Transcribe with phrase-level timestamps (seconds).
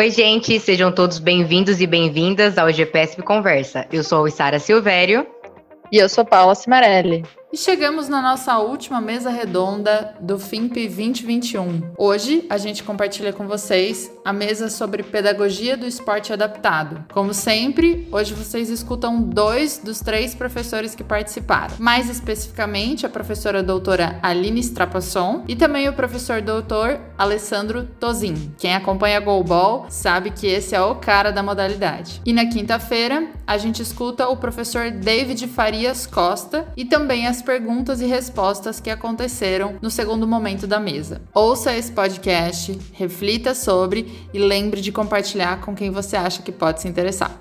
[0.00, 3.86] Oi, gente, sejam todos bem-vindos e bem-vindas ao GPSP Conversa.
[3.92, 5.26] Eu sou a Isara Silvério.
[5.92, 7.22] E eu sou Paula Cimarelli.
[7.52, 11.94] E chegamos na nossa última mesa redonda do FIMP 2021.
[11.98, 17.04] Hoje a gente compartilha com vocês a mesa sobre pedagogia do esporte adaptado.
[17.12, 21.74] Como sempre, hoje vocês escutam dois dos três professores que participaram.
[21.80, 28.54] Mais especificamente, a professora doutora Aline Strapasson e também o professor doutor Alessandro Tozin.
[28.58, 32.22] Quem acompanha a Goalball sabe que esse é o cara da modalidade.
[32.24, 38.00] E na quinta-feira, a gente escuta o professor David Farias Costa e também as perguntas
[38.00, 41.22] e respostas que aconteceram no segundo momento da mesa.
[41.34, 46.80] Ouça esse podcast, reflita sobre e lembre de compartilhar com quem você acha que pode
[46.80, 47.38] se interessar.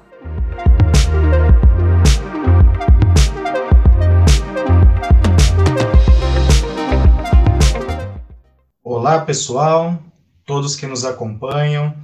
[8.83, 9.97] Olá, pessoal,
[10.45, 11.95] todos que nos acompanham.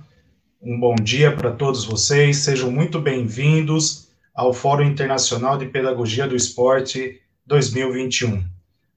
[0.62, 2.38] Um bom dia para todos vocês.
[2.38, 8.44] Sejam muito bem-vindos ao Fórum Internacional de Pedagogia do Esporte 2021,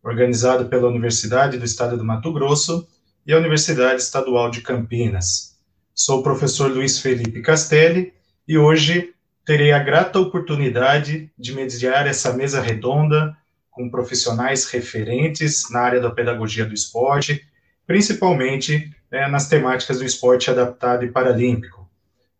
[0.03, 2.89] organizado pela Universidade do Estado do Mato Grosso
[3.27, 5.59] e a Universidade Estadual de Campinas.
[5.95, 8.15] Sou o professor Luiz Felipe Castelli
[8.47, 9.13] e hoje
[9.45, 13.37] terei a grata oportunidade de mediar essa mesa redonda
[13.71, 17.47] com profissionais referentes na área da pedagogia do esporte,
[17.87, 21.87] principalmente né, nas temáticas do esporte adaptado e paralímpico.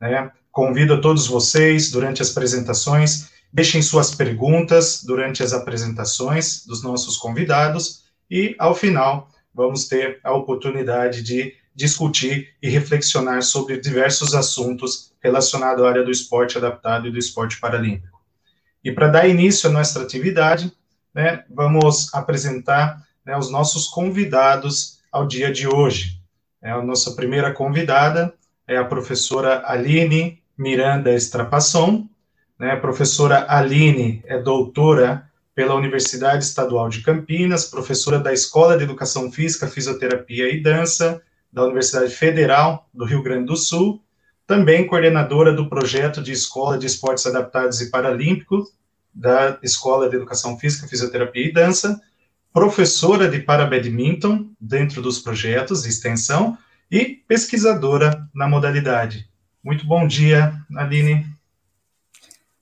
[0.01, 0.31] Né?
[0.51, 7.17] Convido a todos vocês, durante as apresentações, Deixem suas perguntas durante as apresentações dos nossos
[7.17, 15.13] convidados e, ao final, vamos ter a oportunidade de discutir e reflexionar sobre diversos assuntos
[15.21, 18.21] relacionados à área do esporte adaptado e do esporte paralímpico.
[18.85, 20.73] E para dar início à nossa atividade,
[21.15, 26.21] né, vamos apresentar né, os nossos convidados ao dia de hoje.
[26.63, 28.35] É, a nossa primeira convidada
[28.67, 32.09] é a professora Aline Miranda Estrapasson,
[32.59, 32.73] né?
[32.73, 39.31] A professora Aline é doutora pela Universidade Estadual de Campinas, professora da Escola de Educação
[39.31, 44.03] Física, Fisioterapia e Dança da Universidade Federal do Rio Grande do Sul,
[44.47, 48.71] também coordenadora do projeto de Escola de Esportes Adaptados e Paralímpicos
[49.13, 52.01] da Escola de Educação Física, Fisioterapia e Dança,
[52.53, 56.57] professora de para-badminton dentro dos projetos de extensão
[56.91, 59.29] e pesquisadora na modalidade.
[59.63, 61.38] Muito bom dia, Aline.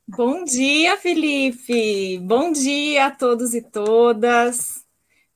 [0.09, 2.21] Bom dia, Felipe!
[2.21, 4.84] Bom dia a todos e todas!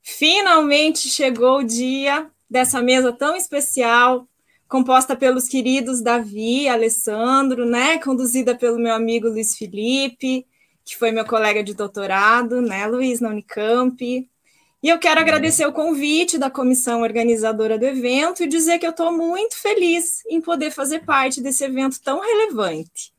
[0.00, 4.28] Finalmente chegou o dia dessa mesa tão especial,
[4.69, 7.98] composta pelos queridos Davi, Alessandro, né?
[7.98, 10.47] Conduzida pelo meu amigo Luiz Felipe,
[10.84, 14.00] que foi meu colega de doutorado, né, Luiz, na Unicamp.
[14.00, 18.91] E eu quero agradecer o convite da comissão organizadora do evento e dizer que eu
[18.91, 23.12] estou muito feliz em poder fazer parte desse evento tão relevante.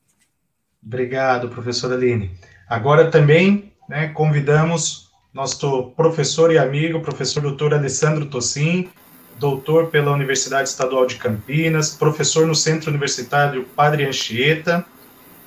[0.86, 2.32] Obrigado, professora Aline.
[2.68, 8.90] Agora também né, convidamos nosso professor e amigo, professor doutor Alessandro Tossin,
[9.40, 14.86] doutor pela Universidade Estadual de Campinas, professor no Centro Universitário Padre Anchieta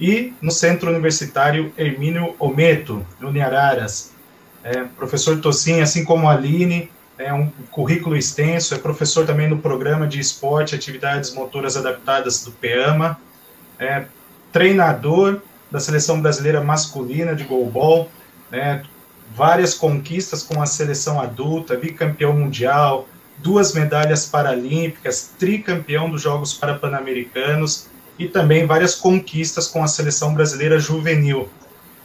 [0.00, 4.12] e no Centro Universitário Hermínio Ometo, no Niararas.
[4.62, 9.58] É, professor Tossin, assim como a Aline, é um currículo extenso, é professor também no
[9.58, 13.18] programa de esporte e atividades motoras adaptadas do PEAMA,
[13.78, 14.06] é
[14.54, 18.08] treinador da seleção brasileira masculina de goalball,
[18.52, 18.84] né,
[19.34, 27.88] várias conquistas com a seleção adulta, bicampeão mundial, duas medalhas paralímpicas, tricampeão dos Jogos Parapan-Americanos
[28.16, 31.48] e também várias conquistas com a seleção brasileira juvenil.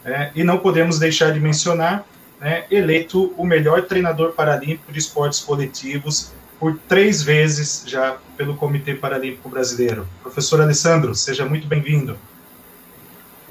[0.03, 2.03] É, e não podemos deixar de mencionar,
[2.41, 8.95] né, eleito o melhor treinador paralímpico de esportes coletivos por três vezes já pelo Comitê
[8.95, 10.07] Paralímpico Brasileiro.
[10.23, 12.17] Professor Alessandro, seja muito bem-vindo.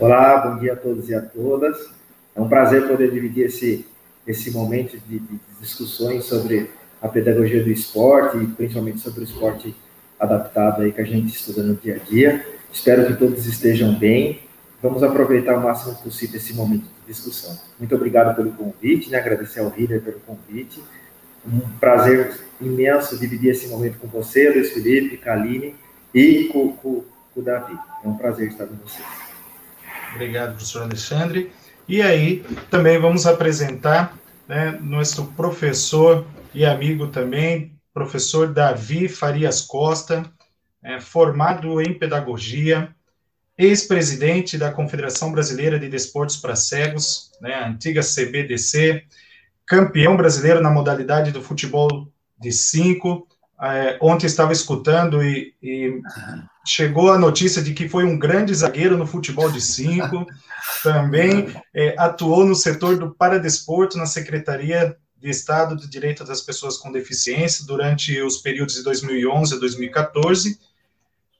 [0.00, 1.90] Olá, bom dia a todos e a todas.
[2.37, 3.84] É um prazer poder dividir esse,
[4.25, 6.70] esse momento de, de discussões sobre
[7.02, 9.75] a pedagogia do esporte e principalmente sobre o esporte
[10.17, 12.46] adaptado aí que a gente estuda no dia a dia.
[12.73, 14.40] Espero que todos estejam bem.
[14.81, 17.58] Vamos aproveitar o máximo possível esse momento de discussão.
[17.76, 19.19] Muito obrigado pelo convite, né?
[19.19, 20.81] agradecer ao Hiller pelo convite.
[21.44, 25.75] Um prazer imenso dividir esse momento com você, Luiz Felipe, Kaline
[26.14, 27.76] e com, com, com o Davi.
[28.05, 29.27] É um prazer estar com vocês.
[30.14, 31.52] Obrigado, professor Alexandre.
[31.88, 40.25] E aí, também vamos apresentar né, nosso professor e amigo também, professor Davi Farias Costa,
[40.82, 42.94] é, formado em pedagogia,
[43.56, 49.04] ex-presidente da Confederação Brasileira de Desportos para Cegos, né, antiga CBDC,
[49.66, 52.08] campeão brasileiro na modalidade do futebol
[52.40, 53.26] de cinco,
[53.60, 56.00] é, ontem estava escutando e, e,
[56.64, 60.26] chegou a notícia de que foi um grande zagueiro no futebol de cinco,
[60.82, 66.76] também é, atuou no setor do paradesporto na Secretaria de Estado de Direitos das Pessoas
[66.76, 70.61] com Deficiência durante os períodos de 2011 a 2014,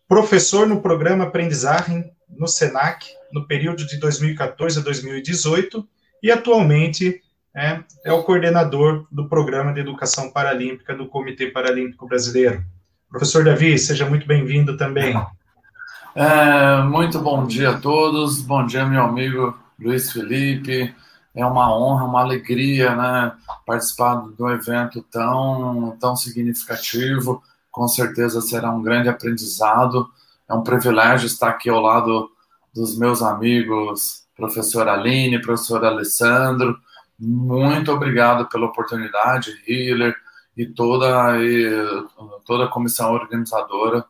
[0.09, 5.87] professor no programa Aprendizagem no SENAC no período de 2014 a 2018
[6.23, 7.23] e atualmente
[7.59, 12.65] é, é o coordenador do Programa de Educação Paralímpica do Comitê Paralímpico Brasileiro.
[13.11, 15.21] Professor Davi, seja muito bem-vindo também.
[16.15, 20.95] É, muito bom dia a todos, bom dia, meu amigo Luiz Felipe.
[21.35, 23.33] É uma honra, uma alegria, né,
[23.67, 27.43] participar de um evento tão, tão significativo.
[27.73, 30.09] Com certeza será um grande aprendizado.
[30.49, 32.31] É um privilégio estar aqui ao lado
[32.73, 36.79] dos meus amigos, professor Aline, professor Alessandro,
[37.19, 40.15] muito obrigado pela oportunidade, Hiller,
[40.57, 41.71] e toda, e
[42.45, 44.05] toda a comissão organizadora.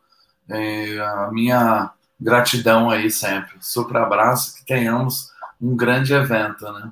[0.49, 3.53] a minha gratidão aí sempre.
[3.59, 6.91] Super abraço, que tenhamos um grande evento, né?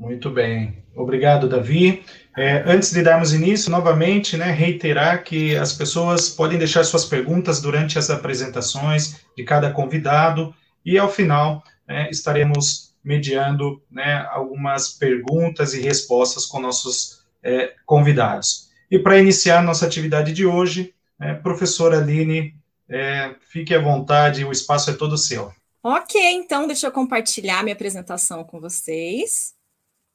[0.00, 0.82] Muito bem.
[0.96, 2.04] Obrigado, Davi.
[2.36, 7.60] É, antes de darmos início, novamente, né, reiterar que as pessoas podem deixar suas perguntas
[7.60, 10.54] durante as apresentações de cada convidado
[10.84, 18.70] e, ao final, né, estaremos mediando né, algumas perguntas e respostas com nossos é, convidados.
[18.90, 22.54] E para iniciar nossa atividade de hoje, é, professora Aline,
[22.88, 25.52] é, fique à vontade, o espaço é todo seu.
[25.82, 29.54] Ok, então deixa eu compartilhar minha apresentação com vocês.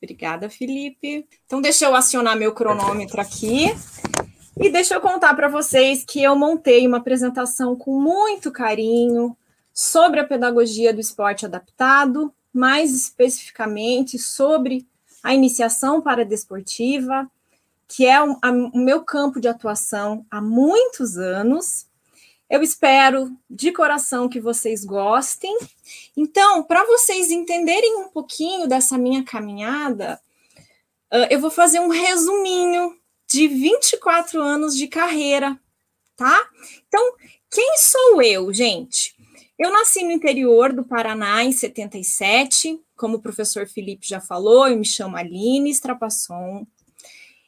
[0.02, 1.28] Obrigada, Felipe.
[1.46, 3.74] Então, deixa eu acionar meu cronômetro aqui.
[4.60, 9.36] E deixa eu contar para vocês que eu montei uma apresentação com muito carinho
[9.74, 14.88] sobre a pedagogia do esporte adaptado mais especificamente sobre
[15.24, 17.30] a iniciação para a desportiva,
[17.88, 21.88] que é o, a, o meu campo de atuação há muitos anos.
[22.50, 25.58] Eu espero de coração que vocês gostem.
[26.16, 30.20] Então, para vocês entenderem um pouquinho dessa minha caminhada,
[31.12, 32.98] uh, eu vou fazer um resuminho
[33.30, 35.60] de 24 anos de carreira,
[36.16, 36.50] tá?
[36.88, 37.16] Então,
[37.52, 39.17] quem sou eu, gente?
[39.58, 44.78] Eu nasci no interior do Paraná em 77, como o professor Felipe já falou, eu
[44.78, 46.66] me chamo Aline Strapasson.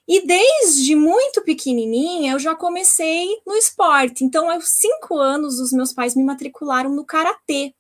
[0.08, 4.24] E desde muito pequenininha eu já comecei no esporte.
[4.24, 7.76] Então, aos cinco anos, os meus pais me matricularam no karatê.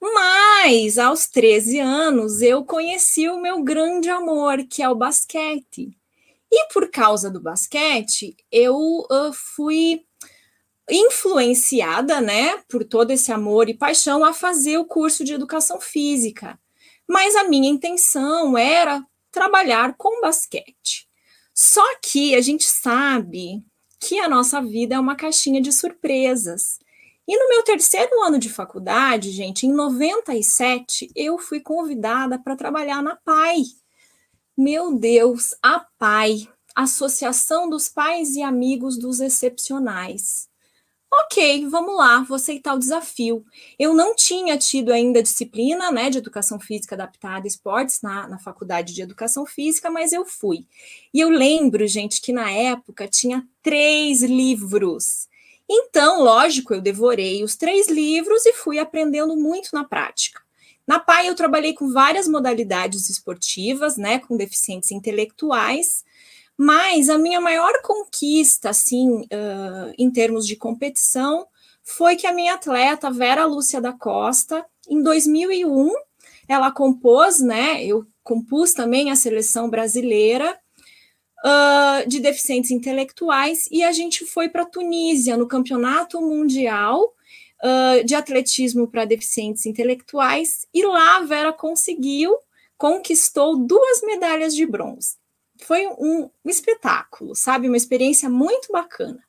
[0.00, 5.96] Mas aos 13 anos eu conheci o meu grande amor, que é o basquete.
[6.50, 10.07] E por causa do basquete, eu uh, fui
[10.90, 16.58] influenciada, né, por todo esse amor e paixão a fazer o curso de educação física.
[17.06, 21.08] Mas a minha intenção era trabalhar com basquete.
[21.54, 23.64] Só que a gente sabe
[24.00, 26.78] que a nossa vida é uma caixinha de surpresas.
[27.26, 33.02] E no meu terceiro ano de faculdade, gente, em 97, eu fui convidada para trabalhar
[33.02, 33.64] na PAI.
[34.56, 40.47] Meu Deus, a PAI, Associação dos Pais e Amigos dos Excepcionais.
[41.10, 43.44] Ok, vamos lá, vou aceitar o desafio.
[43.78, 48.38] Eu não tinha tido ainda disciplina né, de educação física adaptada a esportes na, na
[48.38, 50.66] faculdade de educação física, mas eu fui.
[51.12, 55.28] E eu lembro, gente, que na época tinha três livros.
[55.68, 60.42] Então, lógico, eu devorei os três livros e fui aprendendo muito na prática.
[60.86, 66.04] Na PAI, eu trabalhei com várias modalidades esportivas, né, com deficientes intelectuais,
[66.58, 71.46] mas a minha maior conquista, assim, uh, em termos de competição,
[71.84, 75.92] foi que a minha atleta Vera Lúcia da Costa, em 2001,
[76.48, 77.84] ela compôs, né?
[77.84, 80.58] Eu compus também a seleção brasileira
[81.44, 87.14] uh, de deficientes intelectuais e a gente foi para Tunísia no Campeonato Mundial
[87.62, 92.36] uh, de Atletismo para Deficientes Intelectuais e lá a Vera conseguiu,
[92.76, 95.16] conquistou duas medalhas de bronze
[95.58, 97.68] foi um, espetáculo, sabe?
[97.68, 99.22] Uma experiência muito bacana.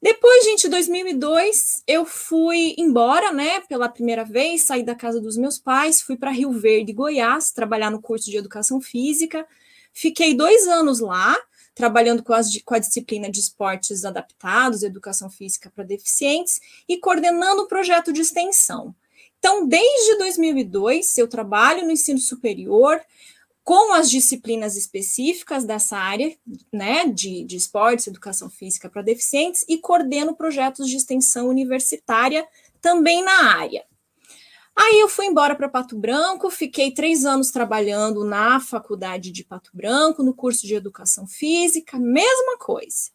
[0.00, 5.36] Depois, gente, em 2002, eu fui embora, né, pela primeira vez, saí da casa dos
[5.36, 9.46] meus pais, fui para Rio Verde, Goiás, trabalhar no curso de Educação Física.
[9.92, 11.36] Fiquei dois anos lá,
[11.72, 17.62] trabalhando com, as, com a disciplina de esportes adaptados, Educação Física para deficientes, e coordenando
[17.62, 18.94] o projeto de extensão.
[19.38, 23.00] Então, desde 2002, eu trabalho no ensino superior,
[23.64, 26.36] com as disciplinas específicas dessa área,
[26.72, 32.46] né, de, de esportes, educação física para deficientes, e coordeno projetos de extensão universitária
[32.80, 33.84] também na área.
[34.74, 39.70] Aí eu fui embora para Pato Branco, fiquei três anos trabalhando na faculdade de Pato
[39.74, 43.10] Branco, no curso de educação física, mesma coisa.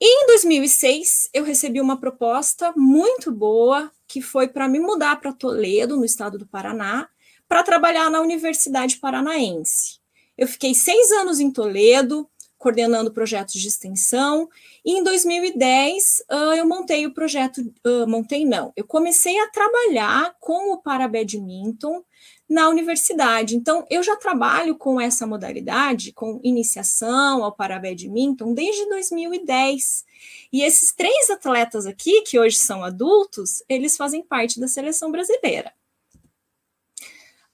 [0.00, 5.32] E em 2006, eu recebi uma proposta muito boa, que foi para me mudar para
[5.32, 7.08] Toledo, no estado do Paraná,
[7.48, 9.98] para trabalhar na Universidade Paranaense.
[10.36, 12.28] Eu fiquei seis anos em Toledo,
[12.58, 14.48] coordenando projetos de extensão,
[14.84, 20.34] e em 2010 uh, eu montei o projeto, uh, montei não, eu comecei a trabalhar
[20.40, 22.02] com o Parabadminton
[22.48, 23.54] na universidade.
[23.54, 30.04] Então, eu já trabalho com essa modalidade, com iniciação ao Parabadminton, desde 2010.
[30.52, 35.72] E esses três atletas aqui, que hoje são adultos, eles fazem parte da seleção brasileira.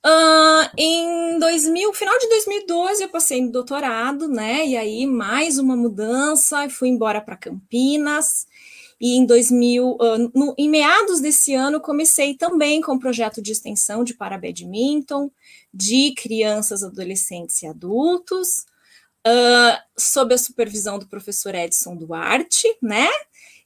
[0.07, 4.67] Uh, em 2000, final de 2012, eu passei no doutorado, né?
[4.67, 8.47] E aí, mais uma mudança, fui embora para Campinas.
[9.01, 13.53] E em 2000, uh, no, em meados desse ano, comecei também com um projeto de
[13.53, 15.31] extensão de para badminton,
[15.73, 18.67] de crianças, adolescentes e adultos,
[19.27, 23.09] uh, sob a supervisão do professor Edson Duarte, né?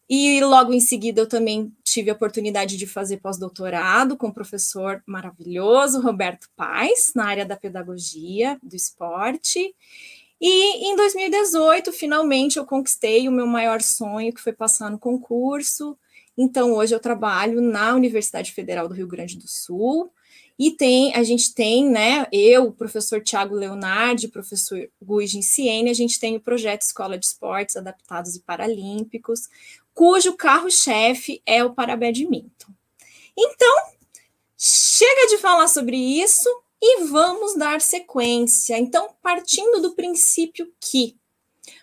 [0.08, 5.02] E logo em seguida eu também tive a oportunidade de fazer pós-doutorado com o professor
[5.06, 9.74] maravilhoso, Roberto Paes, na área da pedagogia do esporte.
[10.40, 15.98] E em 2018, finalmente, eu conquistei o meu maior sonho, que foi passar no concurso.
[16.36, 20.10] Então, hoje eu trabalho na Universidade Federal do Rio Grande do Sul.
[20.58, 25.88] E tem, a gente tem, né, eu, o professor Tiago Leonardi, o professor Gui Ginciene,
[25.88, 29.48] a gente tem o projeto Escola de Esportes Adaptados e Paralímpicos,
[29.98, 32.72] cujo carro-chefe é o Parabadminton.
[33.36, 33.76] Então,
[34.56, 36.48] chega de falar sobre isso
[36.80, 38.78] e vamos dar sequência.
[38.78, 41.16] Então, partindo do princípio que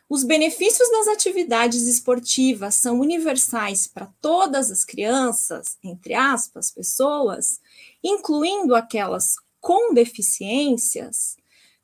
[0.07, 7.60] os benefícios das atividades esportivas são universais para todas as crianças, entre aspas, pessoas,
[8.01, 11.36] incluindo aquelas com deficiências,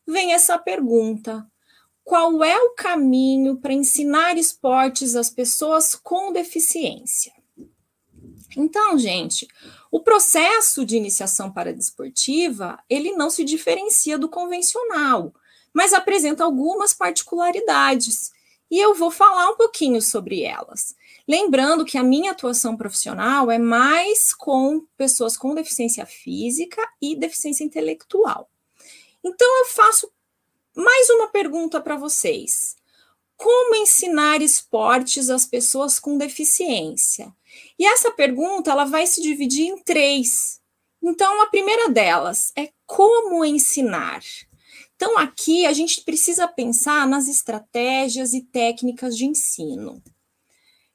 [0.07, 1.45] vem essa pergunta:
[2.03, 7.34] qual é o caminho para ensinar esportes às pessoas com deficiência?
[8.58, 9.48] Então, gente,
[9.89, 15.34] o processo de iniciação paradesportiva, ele não se diferencia do convencional,
[15.74, 18.31] mas apresenta algumas particularidades,
[18.70, 20.96] e eu vou falar um pouquinho sobre elas.
[21.27, 27.65] Lembrando que a minha atuação profissional é mais com pessoas com deficiência física e deficiência
[27.65, 28.50] intelectual.
[29.24, 30.10] Então, eu faço
[30.75, 32.75] mais uma pergunta para vocês.
[33.35, 37.33] Como ensinar esportes às pessoas com deficiência?
[37.77, 40.61] E essa pergunta ela vai se dividir em três.
[41.01, 44.21] Então, a primeira delas é como ensinar.
[44.95, 50.01] Então, aqui a gente precisa pensar nas estratégias e técnicas de ensino.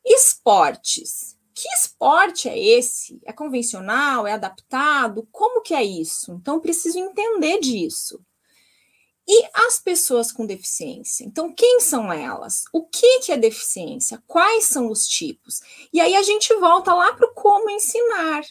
[0.05, 1.37] Esportes.
[1.53, 3.21] Que esporte é esse?
[3.25, 4.27] É convencional?
[4.27, 5.27] É adaptado?
[5.33, 6.33] Como que é isso?
[6.33, 8.25] Então, preciso entender disso.
[9.29, 11.25] E as pessoas com deficiência?
[11.25, 12.65] Então, quem são elas?
[12.73, 14.23] O que, que é deficiência?
[14.27, 15.61] Quais são os tipos?
[15.93, 18.45] E aí a gente volta lá para o como ensinar.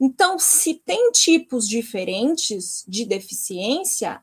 [0.00, 4.22] Então, se tem tipos diferentes de deficiência,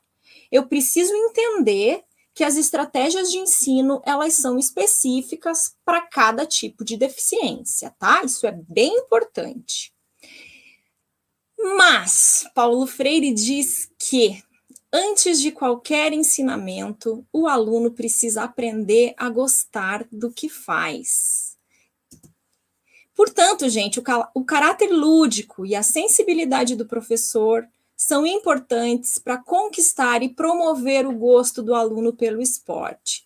[0.51, 6.98] eu preciso entender que as estratégias de ensino elas são específicas para cada tipo de
[6.98, 8.24] deficiência, tá?
[8.24, 9.93] Isso é bem importante.
[11.77, 14.43] Mas Paulo Freire diz que
[14.96, 21.58] Antes de qualquer ensinamento, o aluno precisa aprender a gostar do que faz.
[23.16, 24.04] Portanto, gente, o,
[24.36, 31.18] o caráter lúdico e a sensibilidade do professor são importantes para conquistar e promover o
[31.18, 33.26] gosto do aluno pelo esporte.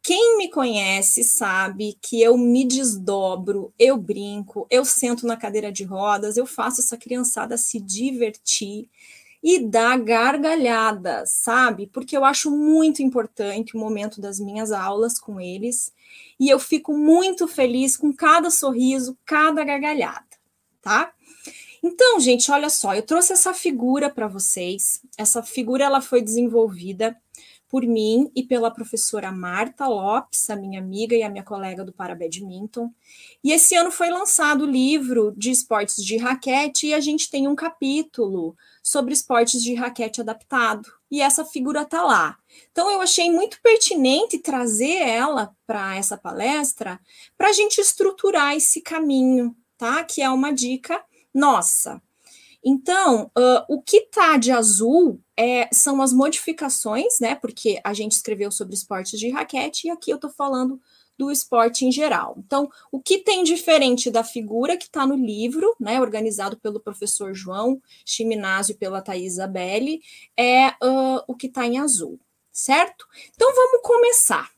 [0.00, 5.82] Quem me conhece sabe que eu me desdobro, eu brinco, eu sento na cadeira de
[5.82, 8.88] rodas, eu faço essa criançada se divertir
[9.42, 11.86] e dar gargalhada, sabe?
[11.86, 15.92] Porque eu acho muito importante o momento das minhas aulas com eles
[16.38, 20.26] e eu fico muito feliz com cada sorriso, cada gargalhada,
[20.82, 21.12] tá?
[21.82, 25.00] Então, gente, olha só, eu trouxe essa figura para vocês.
[25.16, 27.16] Essa figura ela foi desenvolvida
[27.70, 31.92] por mim e pela professora Marta Lopes, a minha amiga e a minha colega do
[31.92, 32.92] Parabadminton.
[33.42, 37.46] E esse ano foi lançado o livro de esportes de raquete e a gente tem
[37.46, 40.90] um capítulo sobre esportes de raquete adaptado.
[41.10, 42.38] E essa figura está lá.
[42.70, 47.00] Então, eu achei muito pertinente trazer ela para essa palestra
[47.36, 50.04] para a gente estruturar esse caminho, tá?
[50.04, 52.00] Que é uma dica nossa.
[52.62, 57.34] Então, uh, o que está de azul é, são as modificações, né?
[57.34, 60.80] Porque a gente escreveu sobre esportes de raquete e aqui eu estou falando
[61.20, 62.34] do esporte em geral.
[62.38, 67.34] Então, o que tem diferente da figura que está no livro, né, organizado pelo professor
[67.34, 70.00] João Chiminásio e pela Thais Isabelle,
[70.34, 72.18] é uh, o que está em azul,
[72.50, 73.06] certo?
[73.34, 74.50] Então, vamos começar.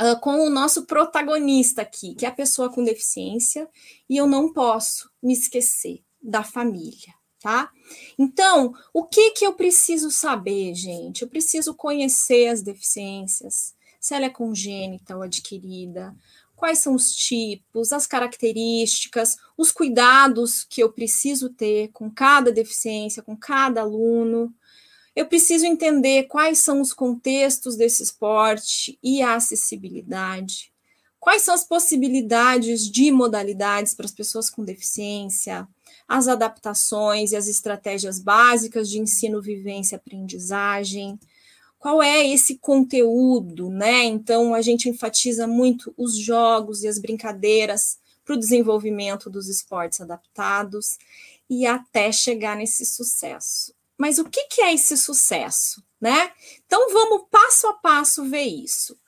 [0.00, 3.68] uh, com o nosso protagonista aqui, que é a pessoa com deficiência,
[4.08, 7.70] e eu não posso me esquecer da família, tá?
[8.18, 11.22] Então, o que que eu preciso saber, gente?
[11.22, 13.74] Eu preciso conhecer as deficiências,
[14.06, 16.14] se ela é congênita ou adquirida,
[16.54, 23.20] quais são os tipos, as características, os cuidados que eu preciso ter com cada deficiência,
[23.20, 24.54] com cada aluno.
[25.14, 30.72] Eu preciso entender quais são os contextos desse esporte e a acessibilidade.
[31.18, 35.66] Quais são as possibilidades de modalidades para as pessoas com deficiência,
[36.06, 41.18] as adaptações e as estratégias básicas de ensino, vivência e aprendizagem
[41.78, 44.04] qual é esse conteúdo, né?
[44.04, 50.00] Então a gente enfatiza muito os jogos e as brincadeiras para o desenvolvimento dos esportes
[50.00, 50.98] adaptados
[51.48, 53.72] e até chegar nesse sucesso.
[53.96, 56.32] Mas o que, que é esse sucesso, né?
[56.66, 58.98] Então vamos passo a passo ver isso.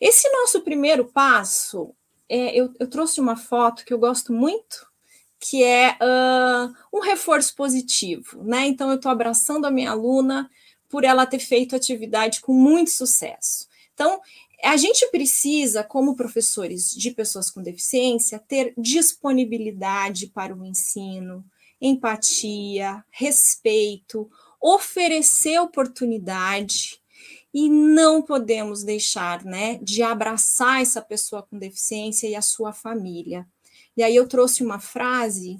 [0.00, 1.94] Esse nosso primeiro passo,
[2.28, 4.86] é, eu, eu, trouxe uma foto que eu gosto muito,
[5.40, 8.66] que é uh, um reforço positivo, né?
[8.66, 10.48] Então eu estou abraçando a minha aluna
[10.88, 13.68] por ela ter feito atividade com muito sucesso.
[13.94, 14.20] Então,
[14.62, 21.44] a gente precisa, como professores de pessoas com deficiência, ter disponibilidade para o ensino,
[21.80, 24.28] empatia, respeito,
[24.60, 27.00] oferecer oportunidade
[27.54, 33.46] e não podemos deixar, né, de abraçar essa pessoa com deficiência e a sua família.
[33.96, 35.58] E aí eu trouxe uma frase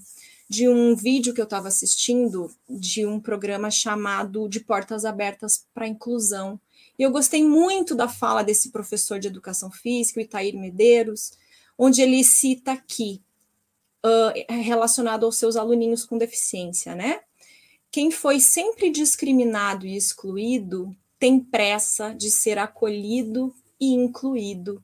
[0.49, 5.87] de um vídeo que eu estava assistindo de um programa chamado De Portas Abertas para
[5.87, 6.59] Inclusão.
[6.99, 11.33] E eu gostei muito da fala desse professor de educação física, Itair Medeiros,
[11.76, 13.23] onde ele cita aqui,
[14.05, 17.21] uh, relacionado aos seus aluninhos com deficiência, né?
[17.90, 24.82] Quem foi sempre discriminado e excluído tem pressa de ser acolhido e incluído.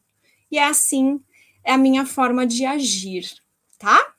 [0.50, 1.20] E é assim,
[1.62, 3.32] é a minha forma de agir,
[3.78, 4.13] tá?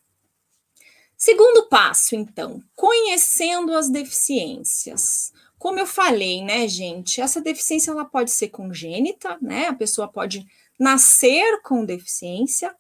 [1.18, 5.32] Segundo passo, então, conhecendo as deficiências.
[5.58, 9.68] Como eu falei, né, gente, essa deficiência ela pode ser congênita, né?
[9.68, 10.46] A pessoa pode
[10.78, 12.76] nascer com deficiência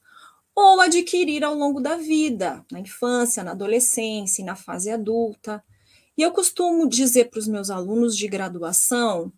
[0.54, 5.63] ou adquirir ao longo da vida, na infância, na adolescência e na fase adulta.
[6.17, 9.32] E eu costumo dizer para os meus alunos de graduação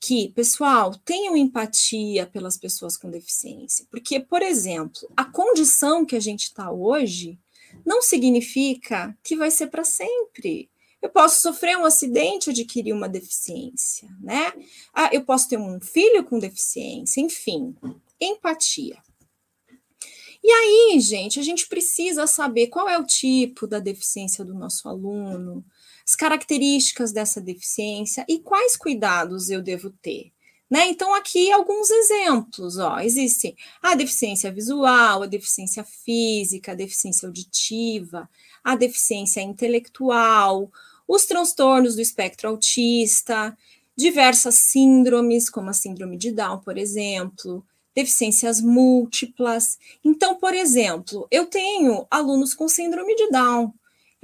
[0.00, 6.20] que, pessoal, tenham empatia pelas pessoas com deficiência, porque, por exemplo, a condição que a
[6.20, 7.38] gente está hoje
[7.84, 10.70] não significa que vai ser para sempre.
[11.00, 14.52] Eu posso sofrer um acidente e adquirir uma deficiência, né?
[14.92, 17.74] Ah, eu posso ter um filho com deficiência, enfim,
[18.20, 18.96] empatia.
[20.46, 24.86] E aí, gente, a gente precisa saber qual é o tipo da deficiência do nosso
[24.86, 25.64] aluno,
[26.06, 30.33] as características dessa deficiência e quais cuidados eu devo ter.
[30.74, 30.88] Né?
[30.88, 32.78] Então, aqui alguns exemplos.
[32.78, 32.98] Ó.
[32.98, 38.28] Existe a deficiência visual, a deficiência física, a deficiência auditiva,
[38.64, 40.68] a deficiência intelectual,
[41.06, 43.56] os transtornos do espectro autista,
[43.96, 49.78] diversas síndromes, como a síndrome de Down, por exemplo, deficiências múltiplas.
[50.04, 53.72] Então, por exemplo, eu tenho alunos com síndrome de Down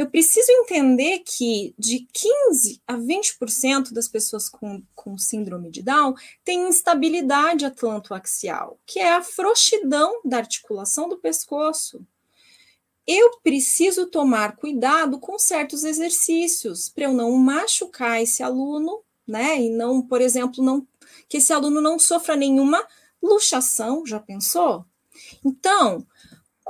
[0.01, 6.15] eu preciso entender que de 15 a 20% das pessoas com, com síndrome de Down
[6.43, 12.03] têm instabilidade atlantoaxial, que é a frouxidão da articulação do pescoço.
[13.07, 19.61] Eu preciso tomar cuidado com certos exercícios para eu não machucar esse aluno, né?
[19.61, 20.89] E não, por exemplo, não
[21.29, 22.83] que esse aluno não sofra nenhuma
[23.23, 24.87] luxação, já pensou?
[25.45, 26.07] Então,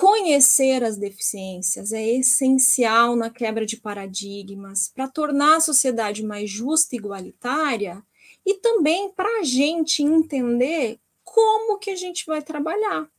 [0.00, 6.94] Conhecer as deficiências é essencial na quebra de paradigmas para tornar a sociedade mais justa
[6.94, 8.02] e igualitária
[8.46, 13.10] e também para a gente entender como que a gente vai trabalhar,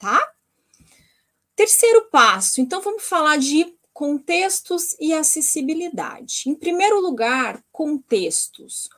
[0.00, 0.32] tá?
[1.54, 6.42] Terceiro passo, então vamos falar de contextos e acessibilidade.
[6.46, 8.90] Em primeiro lugar, contextos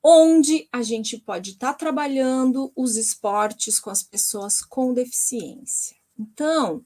[0.00, 5.97] onde a gente pode estar tá trabalhando os esportes com as pessoas com deficiência.
[6.18, 6.84] Então,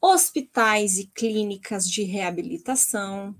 [0.00, 3.34] hospitais e clínicas de reabilitação,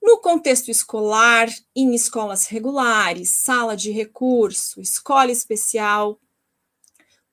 [0.00, 6.18] no contexto escolar, em escolas regulares, sala de recurso, escola especial,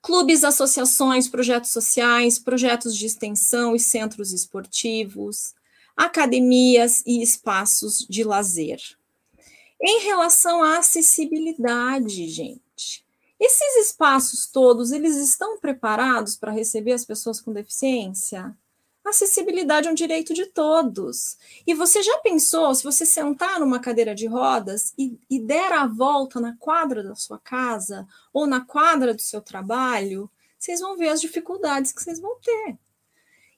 [0.02, 5.54] clubes, associações, projetos sociais, projetos de extensão e centros esportivos,
[5.96, 8.80] academias e espaços de lazer.
[9.80, 13.05] Em relação à acessibilidade, gente,
[13.38, 18.56] esses espaços todos, eles estão preparados para receber as pessoas com deficiência?
[19.10, 21.36] acessibilidade é um direito de todos.
[21.66, 25.86] E você já pensou, se você sentar numa cadeira de rodas e, e der a
[25.86, 31.08] volta na quadra da sua casa ou na quadra do seu trabalho, vocês vão ver
[31.08, 32.76] as dificuldades que vocês vão ter.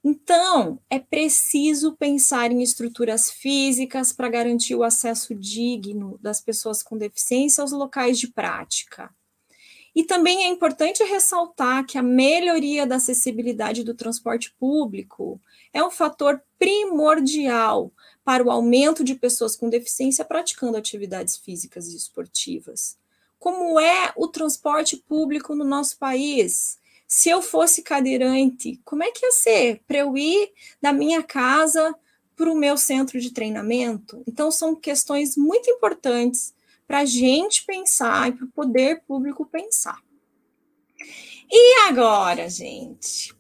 [0.03, 6.97] Então, é preciso pensar em estruturas físicas para garantir o acesso digno das pessoas com
[6.97, 9.11] deficiência aos locais de prática.
[9.99, 15.41] E também é importante ressaltar que a melhoria da acessibilidade do transporte público
[15.73, 17.91] é um fator primordial
[18.25, 22.97] para o aumento de pessoas com deficiência praticando atividades físicas e esportivas.
[23.41, 26.79] Como é o transporte público no nosso país?
[27.05, 31.93] Se eu fosse cadeirante, como é que ia ser para eu ir da minha casa
[32.37, 34.23] para o meu centro de treinamento?
[34.29, 36.55] Então, são questões muito importantes
[36.89, 40.01] para a gente pensar e para o poder público pensar.
[41.51, 43.35] E agora, gente,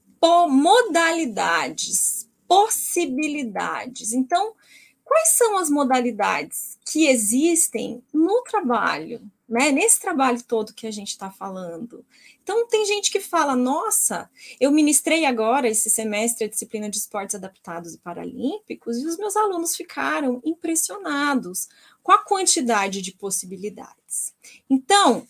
[0.48, 4.12] modalidades, possibilidades.
[4.12, 4.54] Então,
[5.02, 9.70] quais são as modalidades que existem no trabalho, né?
[9.70, 12.04] Nesse trabalho todo que a gente está falando.
[12.42, 14.30] Então, tem gente que fala: nossa,
[14.60, 19.36] eu ministrei agora esse semestre a disciplina de esportes adaptados e paralímpicos, e os meus
[19.36, 21.68] alunos ficaram impressionados
[22.08, 24.32] com a quantidade de possibilidades.
[24.70, 25.26] Então,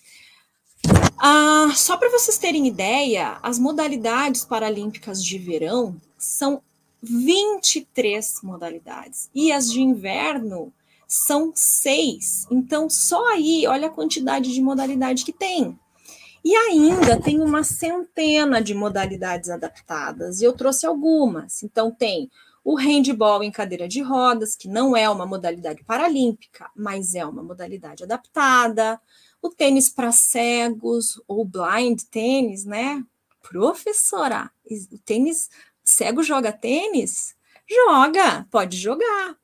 [1.18, 6.62] ah, só para vocês terem ideia, as modalidades paralímpicas de verão são
[7.02, 10.72] 23 modalidades e as de inverno
[11.08, 12.46] são seis.
[12.48, 15.76] Então, só aí, olha a quantidade de modalidade que tem.
[16.44, 21.60] E ainda tem uma centena de modalidades adaptadas, e eu trouxe algumas.
[21.64, 22.30] Então, tem
[22.68, 27.42] o handball em cadeira de rodas, que não é uma modalidade paralímpica, mas é uma
[27.42, 29.00] modalidade adaptada.
[29.40, 33.02] O tênis para cegos, ou blind tênis, né?
[33.40, 34.50] Professora,
[34.92, 35.48] o tênis
[35.82, 37.34] cego joga tênis?
[37.66, 39.34] Joga, pode jogar.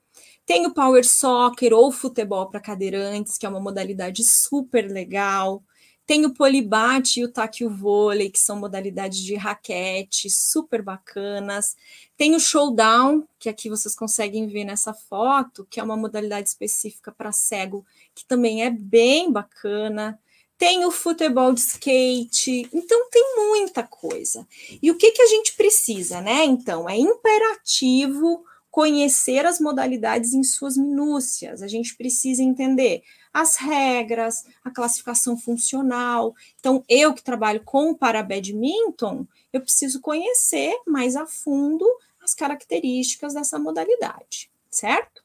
[0.45, 5.65] Tem o power soccer ou futebol para cadeirantes, que é uma modalidade super legal.
[6.07, 11.77] Tem o polibate e o taque vôlei, que são modalidades de raquete super bacanas.
[12.17, 17.11] Tem o showdown, que aqui vocês conseguem ver nessa foto, que é uma modalidade específica
[17.11, 20.19] para cego, que também é bem bacana.
[20.59, 24.47] Tem o futebol de skate, então tem muita coisa.
[24.83, 26.45] E o que, que a gente precisa, né?
[26.45, 31.62] Então, é imperativo conhecer as modalidades em suas minúcias.
[31.62, 33.03] A gente precisa entender
[33.35, 36.37] as regras, a classificação funcional.
[36.61, 41.85] Então, eu que trabalho com o para badminton, eu preciso conhecer mais a fundo
[42.23, 45.25] as características dessa modalidade, certo?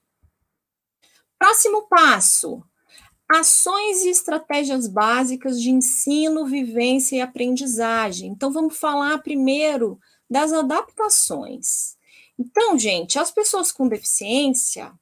[1.38, 2.64] Próximo passo:
[3.30, 8.32] ações e estratégias básicas de ensino, vivência e aprendizagem.
[8.32, 11.96] Então, vamos falar primeiro das adaptações.
[12.38, 14.94] Então, gente, as pessoas com deficiência,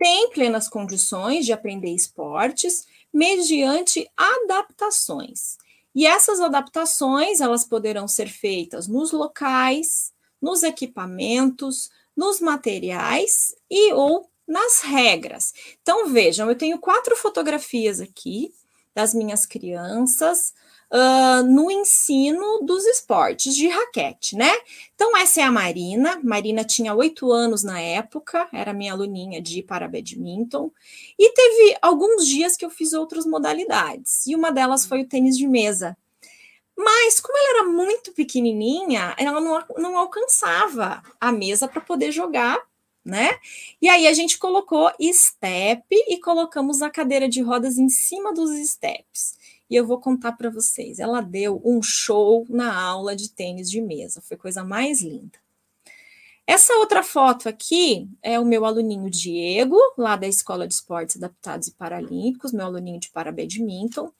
[0.00, 5.58] tem plenas condições de aprender esportes mediante adaptações.
[5.94, 10.10] E essas adaptações, elas poderão ser feitas nos locais,
[10.40, 15.52] nos equipamentos, nos materiais e ou nas regras.
[15.82, 18.54] Então, vejam, eu tenho quatro fotografias aqui
[18.94, 20.54] das minhas crianças,
[20.90, 24.52] uh, no ensino dos esportes de raquete, né?
[24.94, 26.20] Então, essa é a Marina.
[26.22, 30.70] Marina tinha oito anos na época, era minha aluninha de para badminton,
[31.18, 35.36] e teve alguns dias que eu fiz outras modalidades, e uma delas foi o tênis
[35.36, 35.96] de mesa.
[36.76, 42.58] Mas, como ela era muito pequenininha, ela não, não alcançava a mesa para poder jogar
[43.02, 43.30] né?
[43.80, 48.50] E aí a gente colocou step e colocamos a cadeira de rodas em cima dos
[48.68, 49.39] steps
[49.70, 50.98] e eu vou contar para vocês.
[50.98, 55.38] Ela deu um show na aula de tênis de mesa, foi coisa mais linda.
[56.46, 61.68] Essa outra foto aqui é o meu aluninho Diego, lá da Escola de Esportes Adaptados
[61.68, 64.10] e Paralímpicos, meu aluninho de para badminton.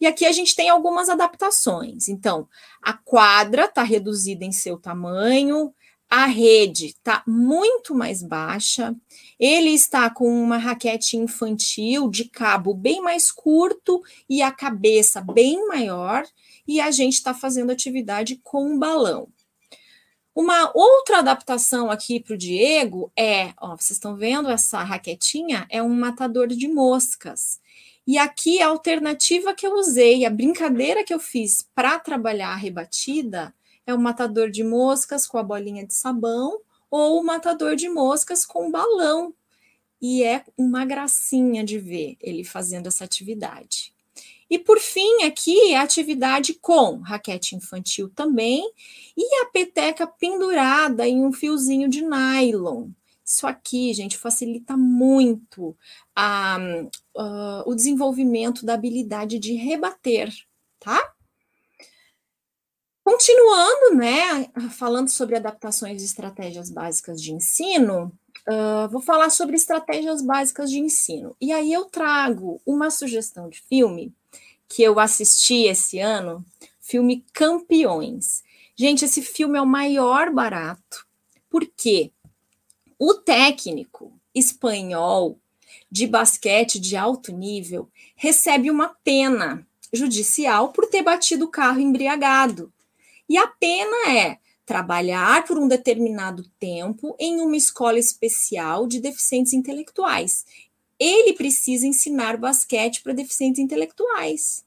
[0.00, 2.08] E aqui a gente tem algumas adaptações.
[2.08, 2.48] Então,
[2.82, 5.72] a quadra está reduzida em seu tamanho,
[6.08, 8.94] a rede está muito mais baixa,
[9.38, 15.66] ele está com uma raquete infantil de cabo bem mais curto e a cabeça bem
[15.66, 16.24] maior,
[16.66, 19.28] e a gente está fazendo atividade com um balão.
[20.34, 25.66] Uma outra adaptação aqui para o Diego é, ó, vocês estão vendo essa raquetinha?
[25.70, 27.58] É um matador de moscas.
[28.06, 32.54] E aqui a alternativa que eu usei, a brincadeira que eu fiz para trabalhar a
[32.54, 33.52] rebatida,
[33.86, 38.44] é o matador de moscas com a bolinha de sabão ou o matador de moscas
[38.44, 39.34] com balão.
[40.00, 43.94] E é uma gracinha de ver ele fazendo essa atividade.
[44.48, 48.70] E por fim, aqui a atividade com raquete infantil também
[49.16, 52.90] e a peteca pendurada em um fiozinho de nylon.
[53.24, 55.76] Isso aqui, gente, facilita muito
[56.14, 56.58] a,
[57.16, 60.32] uh, o desenvolvimento da habilidade de rebater,
[60.78, 61.15] tá?
[63.06, 68.12] Continuando, né, falando sobre adaptações e estratégias básicas de ensino,
[68.48, 71.36] uh, vou falar sobre estratégias básicas de ensino.
[71.40, 74.12] E aí eu trago uma sugestão de filme
[74.68, 76.44] que eu assisti esse ano,
[76.80, 78.42] filme Campeões.
[78.74, 81.06] Gente, esse filme é o maior barato.
[81.48, 82.10] Por quê?
[82.98, 85.38] O técnico espanhol
[85.88, 92.72] de basquete de alto nível recebe uma pena judicial por ter batido o carro embriagado.
[93.28, 99.52] E a pena é trabalhar por um determinado tempo em uma escola especial de deficientes
[99.52, 100.44] intelectuais.
[100.98, 104.64] Ele precisa ensinar basquete para deficientes intelectuais.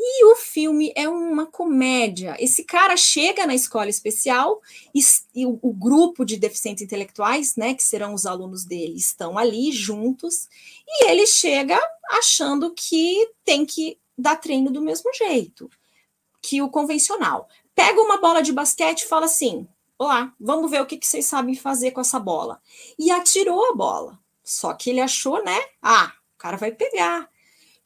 [0.00, 2.36] E o filme é uma comédia.
[2.38, 4.60] Esse cara chega na escola especial
[4.94, 5.00] e,
[5.34, 9.72] e o, o, grupo de deficientes intelectuais, né, que serão os alunos dele, estão ali
[9.72, 10.48] juntos,
[10.86, 11.78] e ele chega
[12.10, 15.68] achando que tem que dar treino do mesmo jeito
[16.40, 17.48] que o convencional.
[17.78, 21.24] Pega uma bola de basquete e fala assim: Olá, vamos ver o que, que vocês
[21.24, 22.60] sabem fazer com essa bola.
[22.98, 24.18] E atirou a bola.
[24.42, 25.56] Só que ele achou, né?
[25.80, 27.30] Ah, o cara vai pegar.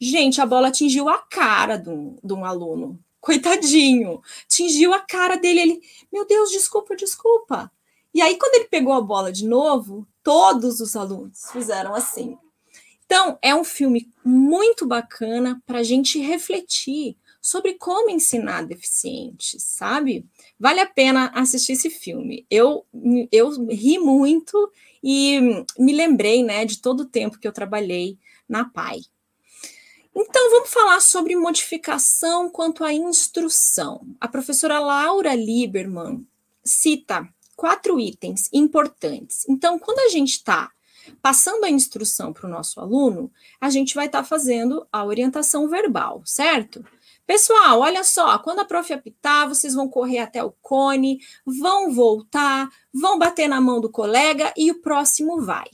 [0.00, 2.98] Gente, a bola atingiu a cara de um, de um aluno.
[3.20, 4.22] Coitadinho.
[4.46, 5.60] Atingiu a cara dele.
[5.60, 7.70] Ele, meu Deus, desculpa, desculpa.
[8.14, 12.38] E aí, quando ele pegou a bola de novo, todos os alunos fizeram assim.
[13.04, 20.24] Então, é um filme muito bacana para a gente refletir sobre como ensinar deficientes, sabe?
[20.58, 22.46] Vale a pena assistir esse filme.
[22.48, 22.86] Eu,
[23.32, 24.70] eu ri muito
[25.02, 28.16] e me lembrei né, de todo o tempo que eu trabalhei
[28.48, 29.00] na PAI.
[30.14, 34.06] Então, vamos falar sobre modificação quanto à instrução.
[34.20, 36.24] A professora Laura Lieberman
[36.62, 39.48] cita quatro itens importantes.
[39.48, 40.70] Então, quando a gente está
[41.20, 45.68] passando a instrução para o nosso aluno, a gente vai estar tá fazendo a orientação
[45.68, 46.84] verbal, certo?
[47.32, 52.68] Pessoal, olha só, quando a prof apitar, vocês vão correr até o cone, vão voltar,
[52.92, 55.64] vão bater na mão do colega e o próximo vai.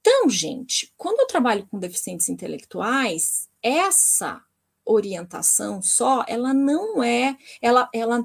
[0.00, 4.40] Então, gente, quando eu trabalho com deficientes intelectuais, essa
[4.84, 8.24] orientação só, ela não é, ela, ela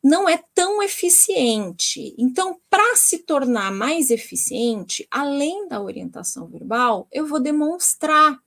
[0.00, 2.14] não é tão eficiente.
[2.16, 8.38] Então, para se tornar mais eficiente, além da orientação verbal, eu vou demonstrar.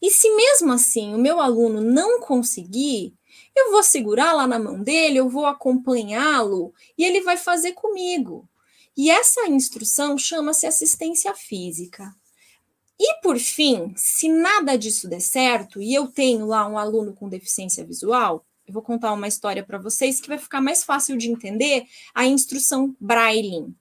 [0.00, 3.14] E se mesmo assim o meu aluno não conseguir,
[3.54, 8.48] eu vou segurar lá na mão dele, eu vou acompanhá-lo e ele vai fazer comigo.
[8.96, 12.14] E essa instrução chama-se assistência física.
[12.98, 17.28] E por fim, se nada disso der certo e eu tenho lá um aluno com
[17.28, 21.28] deficiência visual, eu vou contar uma história para vocês que vai ficar mais fácil de
[21.28, 23.74] entender a instrução Braille.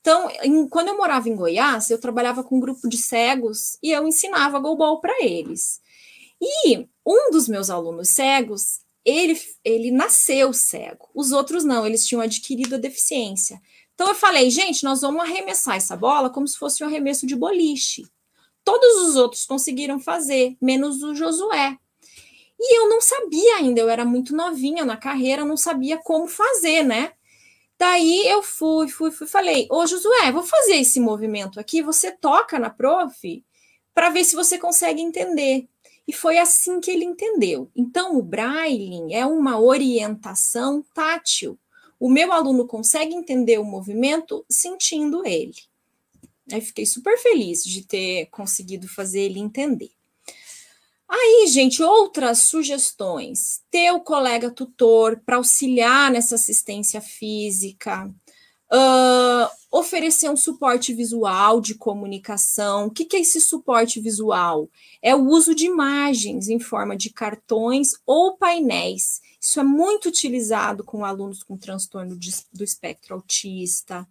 [0.00, 3.90] Então, em, quando eu morava em Goiás, eu trabalhava com um grupo de cegos e
[3.90, 5.80] eu ensinava goalball para eles.
[6.40, 11.08] E um dos meus alunos cegos, ele, ele nasceu cego.
[11.14, 13.60] Os outros não, eles tinham adquirido a deficiência.
[13.94, 17.36] Então eu falei, gente, nós vamos arremessar essa bola como se fosse um arremesso de
[17.36, 18.06] boliche.
[18.64, 21.76] Todos os outros conseguiram fazer, menos o Josué.
[22.58, 26.82] E eu não sabia ainda, eu era muito novinha na carreira, não sabia como fazer,
[26.82, 27.12] né?
[27.80, 32.58] Daí eu fui, fui, fui, falei, ô Josué, vou fazer esse movimento aqui, você toca
[32.58, 33.42] na prof
[33.94, 35.66] para ver se você consegue entender.
[36.06, 37.70] E foi assim que ele entendeu.
[37.74, 41.58] Então, o Braille é uma orientação tátil.
[41.98, 45.54] O meu aluno consegue entender o movimento sentindo ele.
[46.52, 49.92] Aí fiquei super feliz de ter conseguido fazer ele entender.
[51.12, 58.06] Aí, gente, outras sugestões: ter o colega tutor para auxiliar nessa assistência física,
[58.72, 62.86] uh, oferecer um suporte visual de comunicação.
[62.86, 64.70] O que, que é esse suporte visual?
[65.02, 69.20] É o uso de imagens em forma de cartões ou painéis.
[69.40, 74.06] Isso é muito utilizado com alunos com transtorno de, do espectro autista.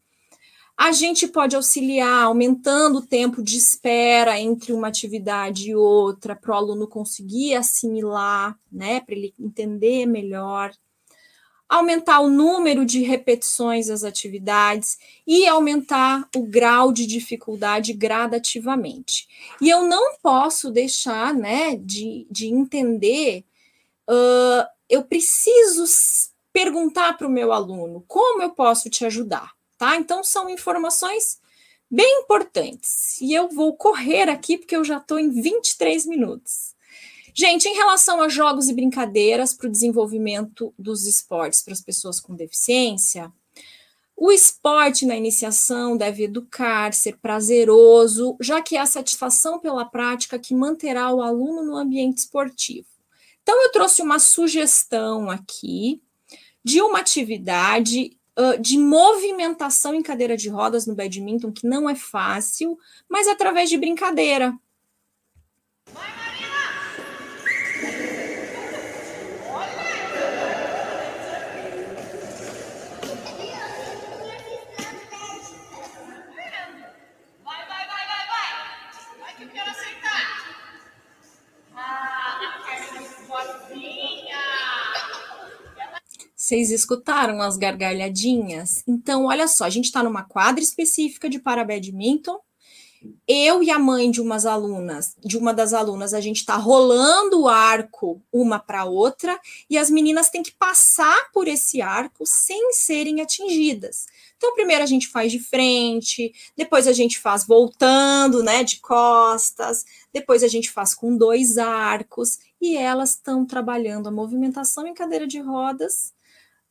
[0.79, 6.53] A gente pode auxiliar aumentando o tempo de espera entre uma atividade e outra, para
[6.53, 10.71] o aluno conseguir assimilar, né, para ele entender melhor.
[11.67, 19.27] Aumentar o número de repetições das atividades e aumentar o grau de dificuldade gradativamente.
[19.59, 23.43] E eu não posso deixar né, de, de entender,
[24.09, 25.83] uh, eu preciso
[26.53, 29.95] perguntar para o meu aluno como eu posso te ajudar tá?
[29.95, 31.39] Então são informações
[31.89, 33.19] bem importantes.
[33.19, 36.75] E eu vou correr aqui porque eu já estou em 23 minutos.
[37.33, 42.19] Gente, em relação a jogos e brincadeiras para o desenvolvimento dos esportes para as pessoas
[42.19, 43.31] com deficiência,
[44.15, 50.37] o esporte na iniciação deve educar, ser prazeroso, já que é a satisfação pela prática
[50.37, 52.87] que manterá o aluno no ambiente esportivo.
[53.41, 56.01] Então, eu trouxe uma sugestão aqui
[56.61, 58.18] de uma atividade
[58.59, 63.77] de movimentação em cadeira de rodas no badminton, que não é fácil, mas através de
[63.77, 64.53] brincadeira.
[65.91, 66.18] Vai,
[86.49, 88.83] Vocês escutaram as gargalhadinhas?
[88.87, 92.39] Então, olha só, a gente está numa quadra específica de para badminton.
[93.27, 97.41] Eu e a mãe de umas alunas, de uma das alunas, a gente está rolando
[97.41, 102.73] o arco uma para outra e as meninas têm que passar por esse arco sem
[102.73, 104.07] serem atingidas.
[104.35, 109.85] Então, primeiro a gente faz de frente, depois a gente faz voltando, né, de costas,
[110.11, 115.27] depois a gente faz com dois arcos e elas estão trabalhando a movimentação em cadeira
[115.27, 116.17] de rodas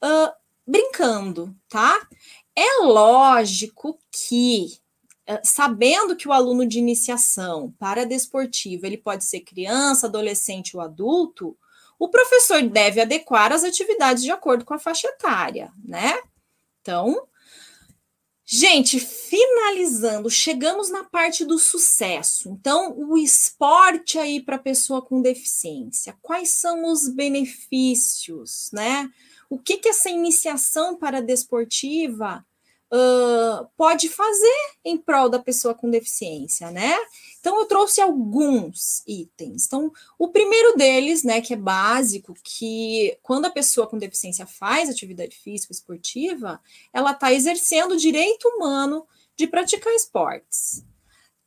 [0.05, 0.33] uh,
[0.67, 2.07] brincando, tá?
[2.55, 4.79] É lógico que,
[5.45, 11.57] sabendo que o aluno de iniciação para desportivo ele pode ser criança, adolescente ou adulto,
[11.99, 16.21] o professor deve adequar as atividades de acordo com a faixa etária, né?
[16.81, 17.27] Então,
[18.45, 22.51] gente, finalizando, chegamos na parte do sucesso.
[22.51, 29.11] Então, o esporte aí para pessoa com deficiência, quais são os benefícios, né?
[29.51, 32.45] O que, que essa iniciação para desportiva
[32.93, 36.97] uh, pode fazer em prol da pessoa com deficiência, né?
[37.41, 39.67] Então, eu trouxe alguns itens.
[39.67, 44.91] Então, o primeiro deles, né, que é básico, que quando a pessoa com deficiência faz
[44.91, 46.61] atividade física esportiva,
[46.93, 49.07] ela está exercendo o direito humano
[49.37, 50.85] de praticar esportes.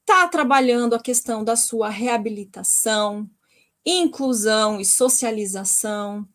[0.02, 3.30] Está trabalhando a questão da sua reabilitação,
[3.86, 6.28] inclusão e socialização,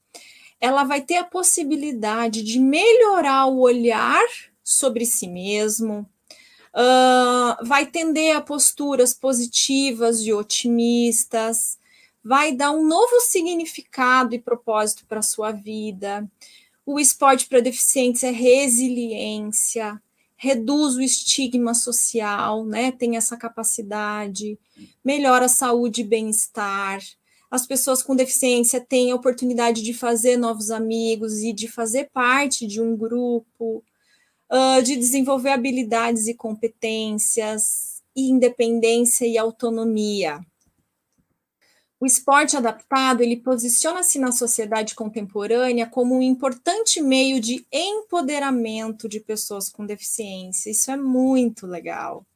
[0.61, 4.25] ela vai ter a possibilidade de melhorar o olhar
[4.63, 6.09] sobre si mesmo,
[6.75, 11.79] uh, vai tender a posturas positivas e otimistas,
[12.25, 16.29] vai dar um novo significado e propósito para a sua vida.
[16.85, 20.01] O esporte para deficientes é resiliência,
[20.37, 22.93] reduz o estigma social, né?
[22.93, 24.59] Tem essa capacidade,
[25.05, 27.01] melhora a saúde e bem-estar
[27.51, 32.67] as pessoas com deficiência têm a oportunidade de fazer novos amigos e de fazer parte
[32.67, 33.85] de um grupo,
[34.51, 40.41] uh, de desenvolver habilidades e competências, independência e autonomia.
[41.99, 49.19] O esporte adaptado, ele posiciona-se na sociedade contemporânea como um importante meio de empoderamento de
[49.19, 50.71] pessoas com deficiência.
[50.71, 52.27] Isso é muito legal.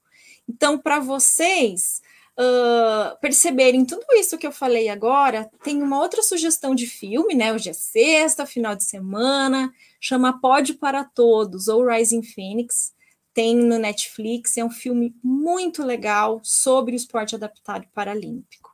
[0.49, 2.01] Então, para vocês,
[2.39, 7.53] uh, perceberem tudo isso que eu falei agora, tem uma outra sugestão de filme, né?
[7.53, 12.93] Hoje é sexta, final de semana, chama Pode para Todos, ou Rising Phoenix,
[13.33, 18.70] tem no Netflix, é um filme muito legal sobre o esporte adaptado paralímpico.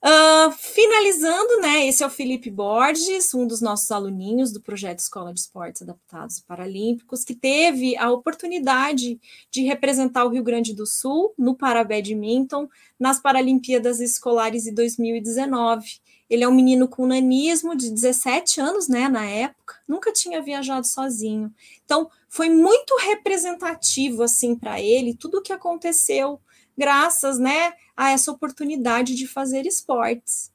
[0.00, 1.88] Uh, finalizando, né?
[1.88, 6.38] Esse é o Felipe Borges, um dos nossos aluninhos do projeto Escola de Esportes Adaptados
[6.38, 13.20] Paralímpicos, que teve a oportunidade de representar o Rio Grande do Sul no Parabadminton nas
[13.20, 15.98] Paralimpíadas Escolares de 2019.
[16.30, 20.86] Ele é um menino com nanismo de 17 anos, né, na época, nunca tinha viajado
[20.86, 21.52] sozinho.
[21.84, 26.38] Então, foi muito representativo assim para ele tudo o que aconteceu
[26.78, 30.52] graças, né, a essa oportunidade de fazer esportes.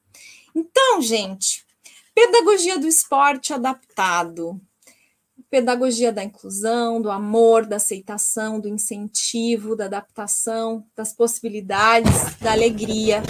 [0.54, 1.64] Então, gente,
[2.14, 4.58] pedagogia do esporte adaptado,
[5.50, 13.22] pedagogia da inclusão, do amor, da aceitação, do incentivo, da adaptação, das possibilidades, da alegria.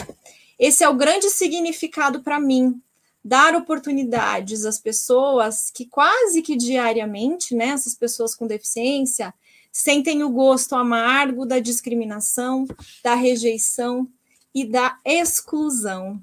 [0.58, 2.80] Esse é o grande significado para mim,
[3.24, 9.34] dar oportunidades às pessoas que quase que diariamente, né, essas pessoas com deficiência,
[9.74, 12.64] sentem o gosto amargo da discriminação,
[13.02, 14.08] da rejeição
[14.54, 16.22] e da exclusão.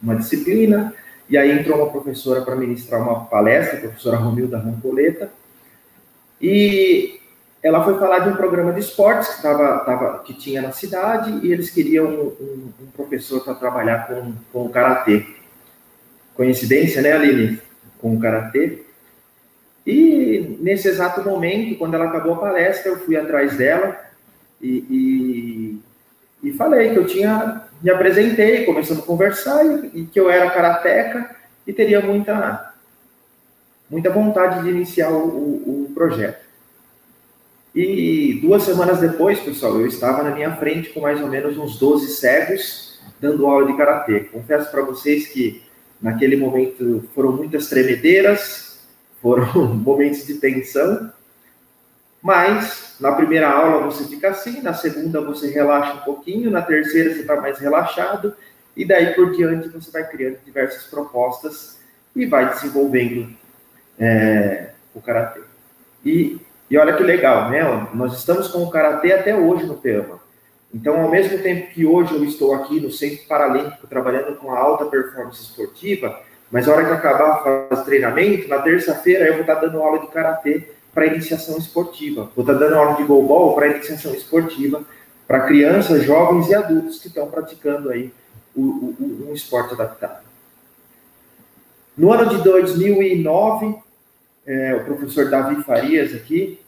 [0.00, 0.94] uma disciplina,
[1.28, 5.32] e aí entrou uma professora para ministrar uma palestra, a professora Romilda Rancoleta,
[6.40, 7.18] e
[7.62, 11.44] ela foi falar de um programa de esportes que, tava, tava, que tinha na cidade,
[11.46, 15.26] e eles queriam um, um, um professor para trabalhar com, com o Karatê.
[16.34, 17.60] Coincidência, né, Aline?
[17.98, 18.84] Com o Karatê.
[19.84, 23.98] E nesse exato momento, quando ela acabou a palestra, eu fui atrás dela
[24.60, 25.80] e,
[26.42, 30.28] e, e falei que eu tinha me apresentei, começamos a conversar e, e que eu
[30.28, 31.34] era karateca
[31.66, 32.74] e teria muita,
[33.88, 36.46] muita vontade de iniciar o, o projeto.
[37.74, 41.76] E duas semanas depois, pessoal, eu estava na minha frente com mais ou menos uns
[41.76, 44.20] 12 cegos dando aula de karatê.
[44.20, 45.62] Confesso para vocês que
[46.00, 48.78] naquele momento foram muitas tremedeiras,
[49.20, 51.12] foram momentos de tensão,
[52.22, 57.12] mas na primeira aula você fica assim, na segunda você relaxa um pouquinho, na terceira
[57.12, 58.34] você está mais relaxado,
[58.76, 61.80] e daí por diante você vai criando diversas propostas
[62.14, 63.36] e vai desenvolvendo
[63.98, 65.47] é, o karatê.
[66.08, 66.40] E,
[66.70, 67.88] e olha que legal, né?
[67.92, 70.18] Nós estamos com o karatê até hoje no PEAMA.
[70.72, 74.58] Então, ao mesmo tempo que hoje eu estou aqui no Centro Paralímpico trabalhando com a
[74.58, 76.18] alta performance esportiva,
[76.50, 80.06] mas a hora que acabar de treinamento, na terça-feira eu vou estar dando aula de
[80.08, 82.30] karatê para iniciação esportiva.
[82.34, 84.82] Vou estar dando aula de goalball para iniciação esportiva
[85.26, 88.10] para crianças, jovens e adultos que estão praticando aí
[88.56, 90.22] o, o, um esporte adaptado.
[91.96, 93.76] No ano de 2009,
[94.48, 96.58] é, o professor Davi Farias aqui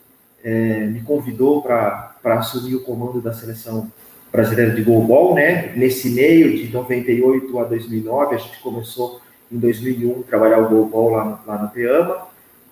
[0.43, 3.91] é, me convidou para assumir o comando da seleção
[4.31, 5.73] brasileira de goalball, né?
[5.75, 9.19] Nesse meio de 98 a 2009, a gente começou
[9.51, 12.27] em 2001 trabalhar o goalball lá, lá no Teama.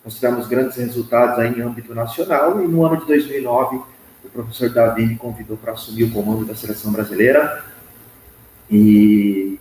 [0.06, 3.82] Nós tivemos grandes resultados aí em âmbito nacional e no ano de 2009
[4.24, 7.66] o professor Davi me convidou para assumir o comando da seleção brasileira
[8.70, 9.60] e,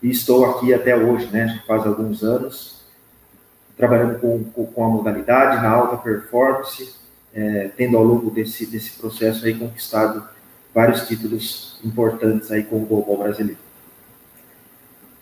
[0.00, 1.48] e estou aqui até hoje, né?
[1.48, 2.77] Já faz alguns anos
[3.78, 6.94] trabalhando com, com, a modalidade na alta performance,
[7.32, 10.28] é, tendo ao longo desse, desse processo aí conquistado
[10.74, 13.60] vários títulos importantes aí com o global brasileiro.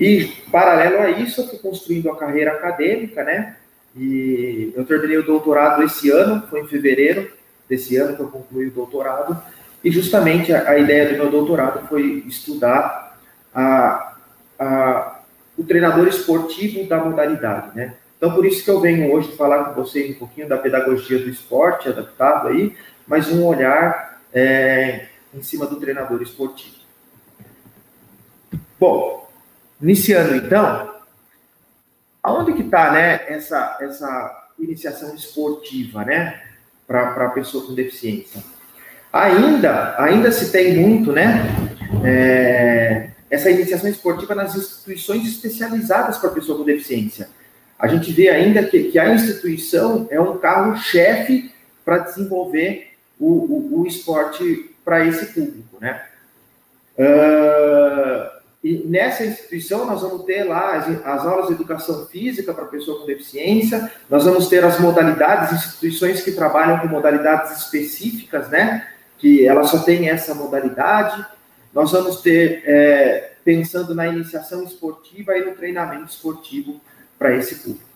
[0.00, 3.56] E, paralelo a isso, eu fui construindo a carreira acadêmica, né?
[3.94, 7.30] E eu terminei o doutorado esse ano, foi em fevereiro
[7.68, 9.40] desse ano que eu concluí o doutorado,
[9.82, 13.18] e justamente a, a ideia do meu doutorado foi estudar
[13.54, 14.16] a,
[14.58, 15.20] a,
[15.56, 17.94] o treinador esportivo da modalidade, né?
[18.16, 21.28] Então, por isso que eu venho hoje falar com vocês um pouquinho da pedagogia do
[21.28, 22.74] esporte adaptado aí,
[23.06, 26.76] mas um olhar é, em cima do treinador esportivo.
[28.80, 29.28] Bom,
[29.80, 30.94] iniciando então,
[32.22, 36.42] aonde que está, né, essa, essa iniciação esportiva, né,
[36.86, 38.42] para a pessoa com deficiência?
[39.12, 41.42] Ainda, ainda se tem muito, né,
[42.04, 47.28] é, essa iniciação esportiva nas instituições especializadas para a pessoa com deficiência.
[47.78, 51.52] A gente vê ainda que, que a instituição é um carro-chefe
[51.84, 56.02] para desenvolver o, o, o esporte para esse público, né?
[56.98, 62.64] Uh, e nessa instituição nós vamos ter lá as, as aulas de educação física para
[62.64, 68.88] pessoa com deficiência, nós vamos ter as modalidades, instituições que trabalham com modalidades específicas, né?
[69.18, 71.24] Que ela só tem essa modalidade.
[71.72, 76.80] Nós vamos ter, é, pensando na iniciação esportiva e no treinamento esportivo
[77.18, 77.86] para esse público.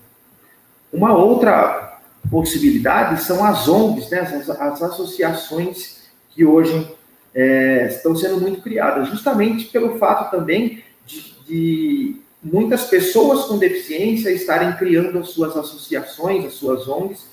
[0.93, 1.99] Uma outra
[2.31, 4.21] possibilidade são as ONGs, né?
[4.21, 6.01] as, as associações
[6.31, 6.89] que hoje
[7.35, 14.31] é, estão sendo muito criadas, justamente pelo fato também de, de muitas pessoas com deficiência
[14.31, 17.27] estarem criando as suas associações, as suas ONGs,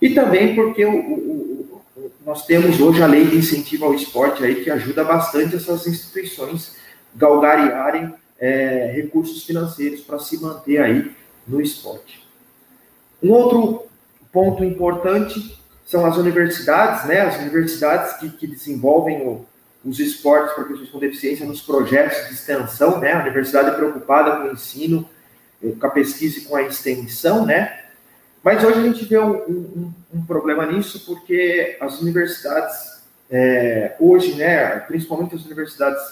[0.00, 4.44] e também porque o, o, o, nós temos hoje a lei de incentivo ao esporte
[4.44, 6.76] aí que ajuda bastante essas instituições
[7.14, 8.12] galgariarem
[8.42, 11.12] é, recursos financeiros para se manter aí
[11.46, 12.26] no esporte.
[13.22, 13.86] Um outro
[14.32, 17.20] ponto importante são as universidades, né?
[17.20, 19.46] As universidades que, que desenvolvem o,
[19.84, 23.12] os esportes para pessoas com deficiência nos projetos de extensão, né?
[23.12, 25.08] A universidade é preocupada com o ensino,
[25.62, 27.80] eh, com a pesquisa e com a extensão, né?
[28.42, 34.34] Mas hoje a gente vê um, um, um problema nisso porque as universidades, é, hoje,
[34.34, 36.02] né, principalmente as universidades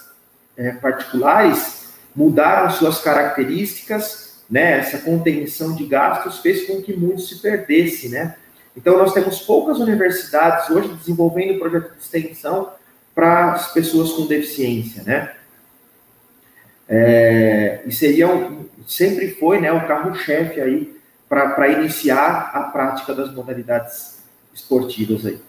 [0.57, 1.80] é, particulares,
[2.15, 4.79] mudaram suas características, né?
[4.79, 8.37] Essa contenção de gastos fez com que muito se perdesse, né?
[8.77, 12.73] Então, nós temos poucas universidades hoje desenvolvendo projeto de extensão
[13.15, 15.33] para as pessoas com deficiência, né?
[16.89, 23.33] É, e seria um, sempre foi né, o carro-chefe aí para iniciar a prática das
[23.33, 24.19] modalidades
[24.53, 25.41] esportivas aí.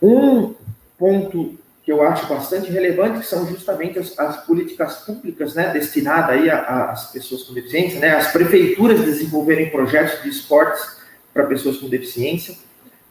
[0.00, 0.54] Um
[0.96, 1.58] ponto
[1.88, 7.10] que eu acho bastante relevante que são justamente as, as políticas públicas né, destinadas às
[7.10, 10.98] pessoas com deficiência, né, as prefeituras desenvolverem projetos de esportes
[11.32, 12.54] para pessoas com deficiência.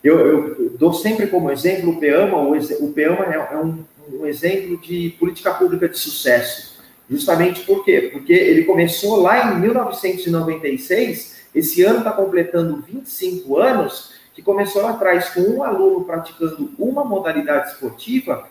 [0.03, 4.27] Eu, eu, dou sempre como exemplo o PEAMA, o, o PEAMA é, é um, um,
[4.27, 6.77] exemplo de política pública de sucesso.
[7.09, 8.11] Justamente por quê?
[8.13, 14.91] Porque ele começou lá em 1996, esse ano está completando 25 anos, que começou lá
[14.91, 18.47] atrás com um aluno praticando uma modalidade esportiva,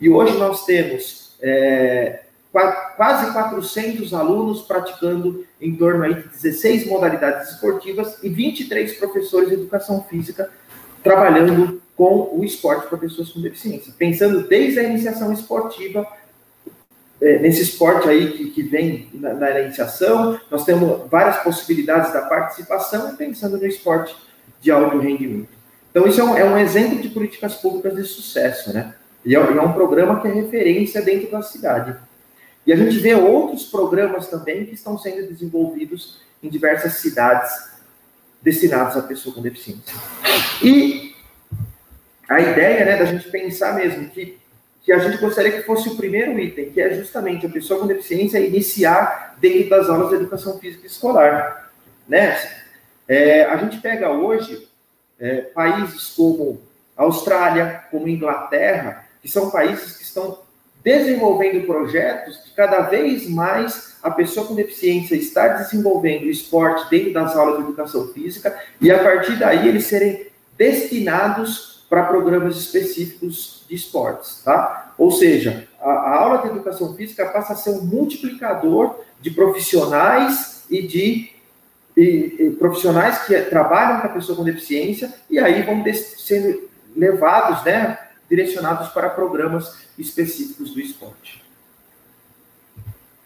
[0.00, 2.20] e hoje nós temos é,
[2.96, 9.54] quase 400 alunos praticando em torno aí de 16 modalidades esportivas e 23 professores de
[9.54, 10.50] educação física
[11.02, 13.92] trabalhando com o esporte para pessoas com deficiência.
[13.96, 16.06] Pensando desde a iniciação esportiva,
[17.20, 22.22] é, nesse esporte aí que, que vem na, na, iniciação, nós temos várias possibilidades da
[22.22, 24.16] participação e pensando no esporte
[24.62, 25.48] de alto rendimento.
[25.90, 28.94] Então, isso é um, é um exemplo de políticas públicas de sucesso, né?
[29.24, 31.96] E é, é um programa que é referência dentro da cidade.
[32.66, 37.70] E a gente vê outros programas também que estão sendo desenvolvidos em diversas cidades
[38.42, 39.94] destinados a pessoa com deficiência.
[40.62, 41.14] E
[42.28, 44.38] a ideia, né, da gente pensar mesmo que,
[44.82, 47.86] que a gente gostaria que fosse o primeiro item, que é justamente a pessoa com
[47.86, 51.70] deficiência iniciar dentro das aulas de educação física escolar,
[52.08, 52.38] né?
[53.08, 54.68] É, a gente pega hoje
[55.18, 56.62] é, países como
[56.96, 60.38] Austrália, como Inglaterra, que são países que estão
[60.82, 67.36] desenvolvendo projetos de cada vez mais a pessoa com deficiência estar desenvolvendo esporte dentro das
[67.36, 73.74] aulas de educação física e a partir daí eles serem destinados para programas específicos de
[73.74, 74.94] esportes, tá?
[74.96, 80.64] Ou seja, a, a aula de educação física passa a ser um multiplicador de profissionais
[80.70, 81.30] e de
[81.96, 87.64] e, e profissionais que trabalham com a pessoa com deficiência e aí vão sendo levados,
[87.64, 87.98] né,
[88.30, 91.42] direcionados para programas específicos do esporte.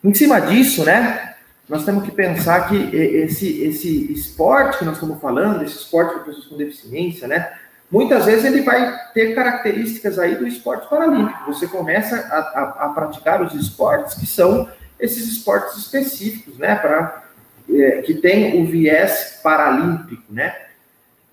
[0.02, 1.34] Em cima disso, né,
[1.68, 6.24] nós temos que pensar que esse, esse esporte que nós estamos falando, esse esporte para
[6.24, 7.52] pessoas com deficiência, né,
[7.90, 11.52] muitas vezes ele vai ter características aí do esporte paralímpico.
[11.52, 17.24] Você começa a, a, a praticar os esportes que são esses esportes específicos, né, para
[17.70, 20.54] é, que tem o viés paralímpico, né.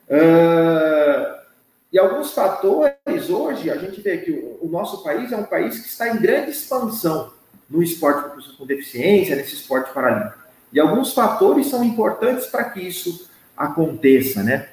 [0.10, 1.41] Uh,
[1.92, 5.80] e alguns fatores, hoje, a gente vê que o, o nosso país é um país
[5.80, 7.32] que está em grande expansão
[7.70, 10.40] no esporte para pessoas com deficiência, nesse esporte paralímpico.
[10.72, 14.70] E alguns fatores são importantes para que isso aconteça, né?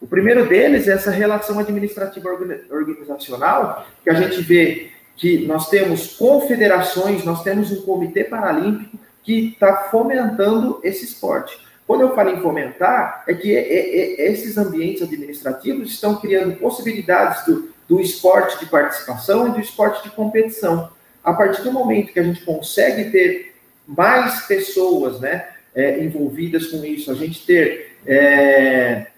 [0.00, 2.28] O primeiro deles é essa relação administrativa
[2.70, 9.50] organizacional, que a gente vê que nós temos confederações, nós temos um comitê paralímpico que
[9.50, 11.56] está fomentando esse esporte.
[11.86, 16.56] Quando eu falo em fomentar, é que é, é, é, esses ambientes administrativos estão criando
[16.56, 20.90] possibilidades do, do esporte de participação e do esporte de competição.
[21.22, 23.54] A partir do momento que a gente consegue ter
[23.86, 29.08] mais pessoas né, é, envolvidas com isso, a gente ter é,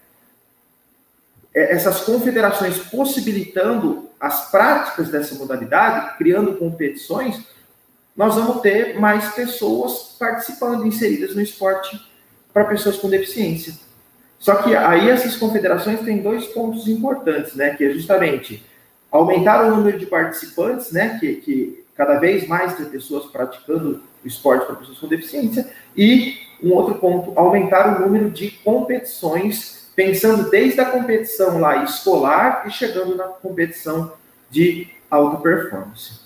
[1.53, 7.43] é, essas confederações possibilitando as práticas dessa modalidade, criando competições,
[8.15, 11.99] nós vamos ter mais pessoas participando, inseridas no esporte
[12.55, 13.73] para pessoas com deficiência.
[14.39, 17.71] Só que aí essas confederações têm dois pontos importantes, né?
[17.71, 18.65] Que é justamente
[19.11, 21.17] aumentar o número de participantes, né?
[21.19, 25.69] Que, que cada vez mais tem pessoas praticando o esporte para pessoas com deficiência.
[25.97, 32.63] E um outro ponto, aumentar o número de competições, pensando desde a competição lá escolar
[32.67, 34.13] e chegando na competição
[34.49, 36.21] de alta performance.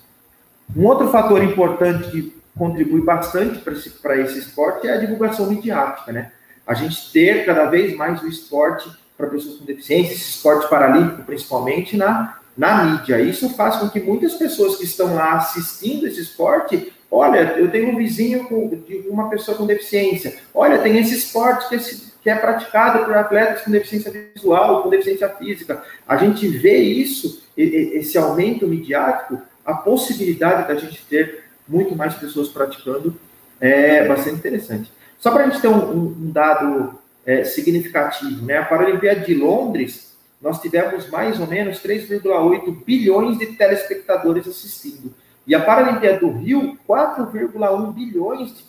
[0.77, 6.11] Um outro fator importante que contribui bastante para esse, esse esporte é a divulgação midiática,
[6.11, 6.31] né?
[6.67, 11.23] A gente ter cada vez mais o esporte para pessoas com deficiência, esse esporte paralímpico
[11.23, 13.19] principalmente, na, na mídia.
[13.21, 17.89] Isso faz com que muitas pessoas que estão lá assistindo esse esporte, olha, eu tenho
[17.89, 22.29] um vizinho com, de uma pessoa com deficiência, olha, tem esse esporte que, esse, que
[22.29, 25.81] é praticado por atletas com deficiência visual, com deficiência física.
[26.07, 32.49] A gente vê isso, esse aumento midiático, a possibilidade da gente ter muito mais pessoas
[32.49, 33.15] praticando
[33.61, 34.91] é bastante interessante.
[35.19, 38.57] Só para a gente ter um, um dado é, significativo, né?
[38.57, 45.13] A Paralimpíada de Londres, nós tivemos mais ou menos 3,8 bilhões de telespectadores assistindo.
[45.45, 48.63] E a Paralimpíada do Rio, 4,1 bilhões de,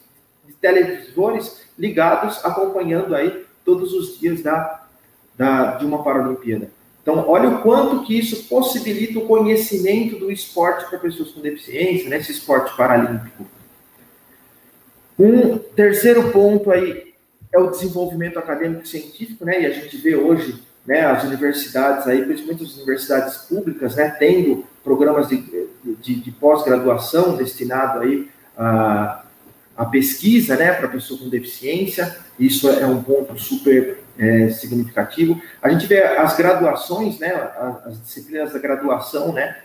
[0.47, 4.83] de televisores ligados, acompanhando aí todos os dias da,
[5.37, 6.71] da, de uma Paralimpíada.
[7.11, 12.09] Então, olha o quanto que isso possibilita o conhecimento do esporte para pessoas com deficiência,
[12.09, 13.45] né, esse esporte paralímpico.
[15.19, 17.13] Um terceiro ponto aí
[17.53, 22.25] é o desenvolvimento acadêmico científico, né, e a gente vê hoje né, as universidades aí,
[22.25, 25.69] principalmente as universidades públicas, né, tendo programas de,
[26.01, 29.25] de, de pós-graduação destinado aí a,
[29.81, 35.41] a pesquisa, né, para pessoa com deficiência, isso é um ponto super é, significativo.
[35.63, 37.33] A gente vê as graduações, né,
[37.87, 39.57] as disciplinas da graduação, né,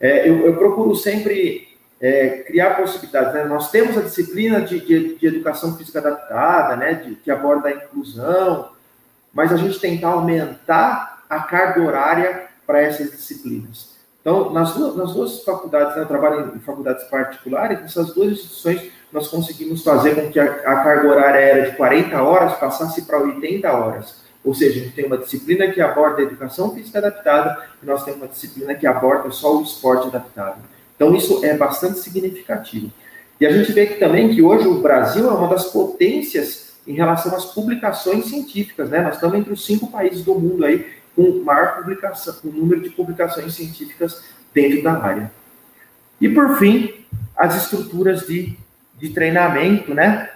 [0.00, 1.68] é, eu, eu, procuro sempre
[2.00, 3.32] é, criar possibilidades.
[3.32, 3.44] Né?
[3.44, 7.72] Nós temos a disciplina de, de, de educação física adaptada, né, de, que aborda a
[7.72, 8.72] inclusão,
[9.32, 13.90] mas a gente tentar aumentar a carga horária para essas disciplinas.
[14.20, 18.98] Então, nas duas, nas duas faculdades, né, eu trabalho em faculdades particulares, nessas duas instituições
[19.12, 23.18] nós conseguimos fazer com que a, a carga horária era de 40 horas passasse para
[23.18, 24.20] 80 horas.
[24.44, 28.04] Ou seja, a gente tem uma disciplina que aborda a educação física adaptada e nós
[28.04, 30.58] temos uma disciplina que aborda só o esporte adaptado.
[30.96, 32.90] Então, isso é bastante significativo.
[33.40, 36.94] E a gente vê que também que hoje o Brasil é uma das potências em
[36.94, 39.00] relação às publicações científicas, né?
[39.00, 40.86] Nós estamos entre os cinco países do mundo aí
[41.16, 45.32] com maior publicação, com número de publicações científicas dentro da área.
[46.20, 47.04] E por fim,
[47.36, 48.58] as estruturas de
[49.00, 50.30] de treinamento, né?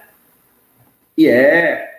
[1.17, 1.91] E é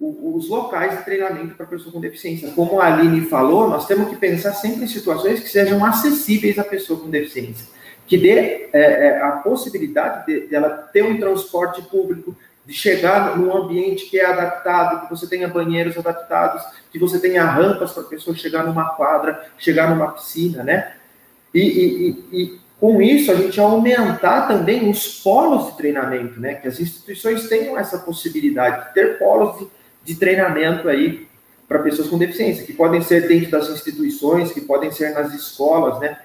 [0.00, 2.52] os locais de treinamento para pessoa com deficiência.
[2.52, 6.64] Como a Aline falou, nós temos que pensar sempre em situações que sejam acessíveis à
[6.64, 7.66] pessoa com deficiência,
[8.06, 13.36] que dê é, é, a possibilidade de, de, ela ter um transporte público, de chegar
[13.36, 16.62] num ambiente que é adaptado, que você tenha banheiros adaptados,
[16.92, 20.92] que você tenha rampas para a pessoa chegar numa quadra, chegar numa piscina, né?
[21.52, 26.54] E, e, e, com isso, a gente aumentar também os polos de treinamento, né?
[26.54, 29.66] Que as instituições tenham essa possibilidade de ter polos de,
[30.04, 31.26] de treinamento aí
[31.66, 35.98] para pessoas com deficiência, que podem ser dentro das instituições, que podem ser nas escolas,
[36.00, 36.18] né?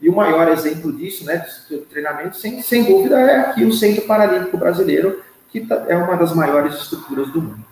[0.00, 4.02] E o maior exemplo disso, né, de treinamento, sem, sem dúvida, é aqui o Centro
[4.02, 7.64] Paralímpico Brasileiro, que tá, é uma das maiores estruturas do mundo.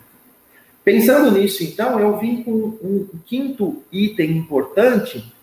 [0.83, 5.33] Pensando nisso, então, eu vim com um quinto item importante,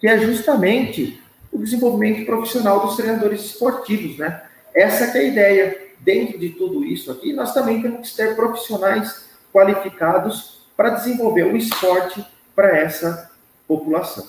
[0.00, 1.20] que é justamente
[1.54, 4.42] o desenvolvimento profissional dos treinadores esportivos, né?
[4.74, 5.84] Essa é a ideia.
[6.00, 11.56] Dentro de tudo isso aqui, nós também temos que ter profissionais qualificados para desenvolver o
[11.56, 12.22] esporte
[12.54, 13.30] para essa
[13.66, 14.28] população.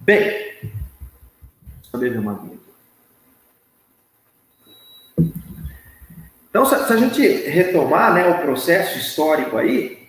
[0.00, 0.72] Bem,
[1.90, 2.58] saber uma aqui.
[6.48, 10.08] Então, se a gente retomar né, o processo histórico aí,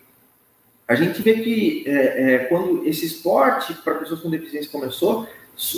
[0.87, 5.27] a gente vê que é, é, quando esse esporte para pessoas com deficiência começou,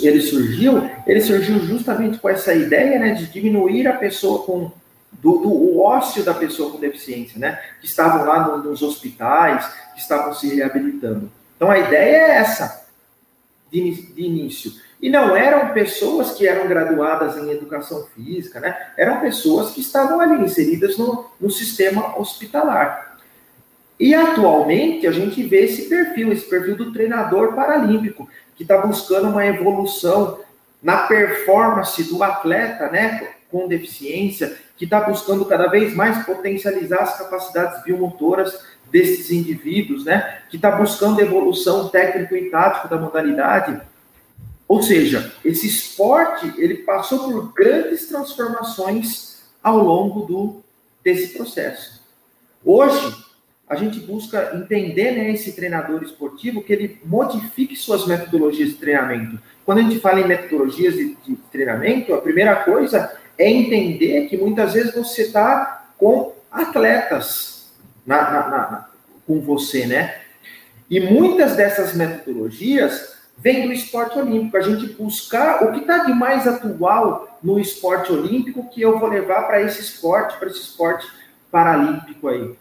[0.02, 4.70] ele surgiu, ele surgiu justamente com essa ideia né, de diminuir a pessoa com
[5.12, 9.66] do, do o ócio da pessoa com deficiência, né, que estavam lá no, nos hospitais,
[9.94, 11.30] que estavam se reabilitando.
[11.56, 12.86] Então a ideia é essa
[13.70, 14.72] de, de início.
[15.00, 18.76] E não eram pessoas que eram graduadas em educação física, né?
[18.96, 23.18] Eram pessoas que estavam ali inseridas no, no sistema hospitalar.
[23.98, 29.28] E atualmente a gente vê esse perfil, esse perfil do treinador paralímpico, que está buscando
[29.28, 30.38] uma evolução
[30.82, 37.18] na performance do atleta, né, com deficiência, que está buscando cada vez mais potencializar as
[37.18, 43.80] capacidades biomotoras desses indivíduos, né, que está buscando evolução técnico e tático da modalidade.
[44.66, 50.62] Ou seja, esse esporte ele passou por grandes transformações ao longo do
[51.04, 52.00] desse processo.
[52.64, 53.14] Hoje,
[53.72, 59.38] a gente busca entender né, esse treinador esportivo que ele modifique suas metodologias de treinamento.
[59.64, 64.36] Quando a gente fala em metodologias de, de treinamento, a primeira coisa é entender que
[64.36, 67.72] muitas vezes você está com atletas
[68.04, 68.88] na, na, na,
[69.26, 70.16] com você, né?
[70.90, 74.58] E muitas dessas metodologias vem do esporte olímpico.
[74.58, 79.08] A gente buscar o que está de mais atual no esporte olímpico que eu vou
[79.08, 81.06] levar para esse esporte, para esse esporte
[81.50, 82.54] paralímpico aí.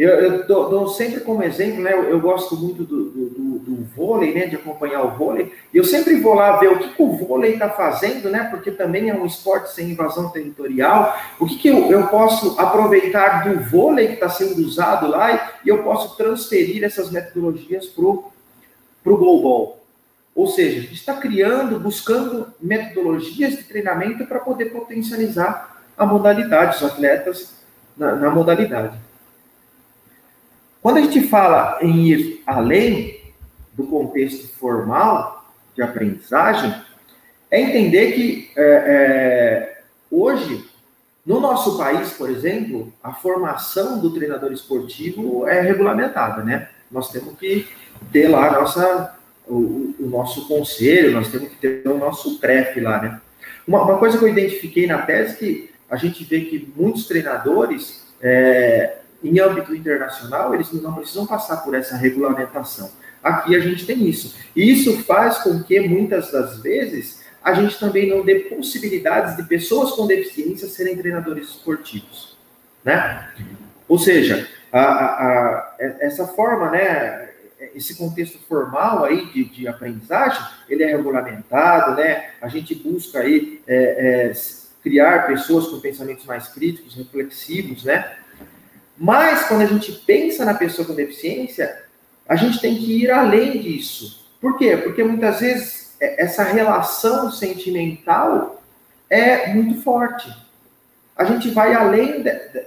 [0.00, 1.92] Eu, eu dou, dou, sempre como exemplo, né?
[1.92, 4.46] Eu, gosto muito do, do, do, do, vôlei, né?
[4.46, 5.52] De acompanhar o vôlei.
[5.74, 8.44] E eu sempre vou lá ver o que, que o vôlei está fazendo, né?
[8.44, 11.14] Porque também é um esporte sem invasão territorial.
[11.38, 15.66] O que, que eu, eu posso aproveitar do vôlei que está sendo usado lá e,
[15.66, 18.32] e eu posso transferir essas metodologias para o
[19.04, 19.80] global.
[20.34, 26.76] Ou seja, a gente está criando, buscando metodologias de treinamento para poder potencializar a modalidade,
[26.76, 27.52] os atletas
[27.94, 29.09] na, na modalidade.
[30.82, 33.20] Quando a gente fala em ir além
[33.74, 36.74] do contexto formal de aprendizagem,
[37.50, 40.64] é entender que é, é, hoje,
[41.26, 46.68] no nosso país, por exemplo, a formação do treinador esportivo é regulamentada, né?
[46.90, 47.68] Nós temos que
[48.10, 53.02] ter lá nossa, o, o nosso conselho, nós temos que ter o nosso CREF lá,
[53.02, 53.20] né?
[53.66, 57.06] Uma, uma, coisa que eu identifiquei na tese é que a gente vê que muitos
[57.06, 62.90] treinadores é, em âmbito internacional, eles não precisam passar por essa regulamentação.
[63.22, 64.34] Aqui a gente tem isso.
[64.56, 69.42] E isso faz com que, muitas das vezes, a gente também não dê possibilidades de
[69.44, 72.36] pessoas com deficiência serem treinadores esportivos.
[72.84, 73.30] Né?
[73.86, 77.30] Ou seja, a, a, a, essa forma, né,
[77.74, 82.30] esse contexto formal aí de, de, aprendizagem, ele é regulamentado, né?
[82.40, 84.32] A gente busca aí é, é,
[84.82, 88.16] criar pessoas com pensamentos mais críticos, reflexivos, né?
[89.02, 91.84] Mas quando a gente pensa na pessoa com deficiência,
[92.28, 94.28] a gente tem que ir além disso.
[94.38, 94.76] Por quê?
[94.76, 98.62] Porque muitas vezes é, essa relação sentimental
[99.08, 100.30] é muito forte.
[101.16, 102.22] A gente vai além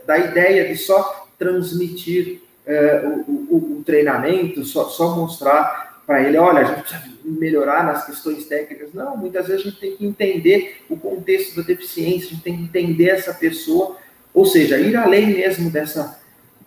[0.08, 6.38] da ideia de só transmitir é, o, o, o, treinamento, só, só mostrar para ele,
[6.38, 8.92] olha, a gente precisa melhorar nas questões técnicas.
[8.92, 12.58] Não, muitas vezes a gente tem que entender o contexto da deficiência, a gente tem
[12.58, 13.98] que entender essa pessoa,
[14.34, 16.23] ou seja, ir além mesmo dessa,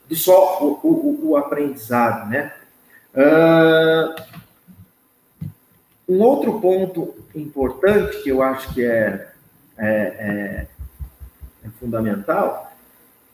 [0.09, 2.53] de só o, o, o aprendizado, né?
[3.15, 4.23] Uh,
[6.09, 9.29] um outro ponto importante que eu acho que é,
[9.77, 10.67] é, é,
[11.65, 12.73] é fundamental,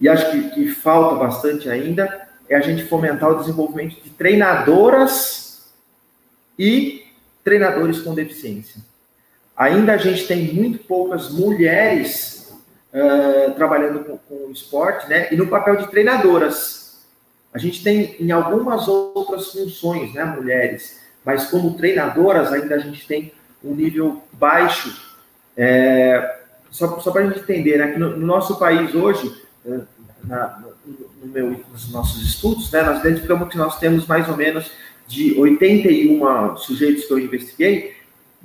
[0.00, 5.72] e acho que, que, falta bastante ainda, é a gente fomentar o desenvolvimento de treinadoras
[6.58, 7.06] e
[7.44, 8.80] treinadores com deficiência.
[9.56, 12.31] Ainda a gente tem muito poucas mulheres
[12.92, 15.28] uh, trabalhando com, com o esporte, né?
[15.32, 16.82] E no papel de treinadoras.
[17.52, 23.06] A gente tem em algumas outras funções, né, mulheres, mas como treinadoras ainda a gente
[23.06, 23.30] tem
[23.62, 25.12] um nível baixo.
[25.54, 26.38] É,
[26.70, 29.30] só só para a gente entender, né, que no, no nosso país hoje,
[30.24, 34.36] na, no, no meu, nos nossos estudos, né, nós identificamos que nós temos mais ou
[34.36, 34.70] menos
[35.06, 37.94] de 81 sujeitos que eu investiguei,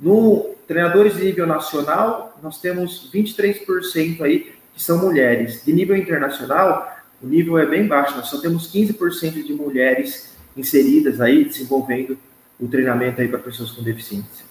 [0.00, 5.64] no treinadores de nível nacional, nós temos 23% aí que são mulheres.
[5.64, 11.20] De nível internacional, o nível é bem baixo, nós só temos 15% de mulheres inseridas
[11.20, 12.18] aí, desenvolvendo
[12.60, 14.44] o treinamento aí para pessoas com deficiência.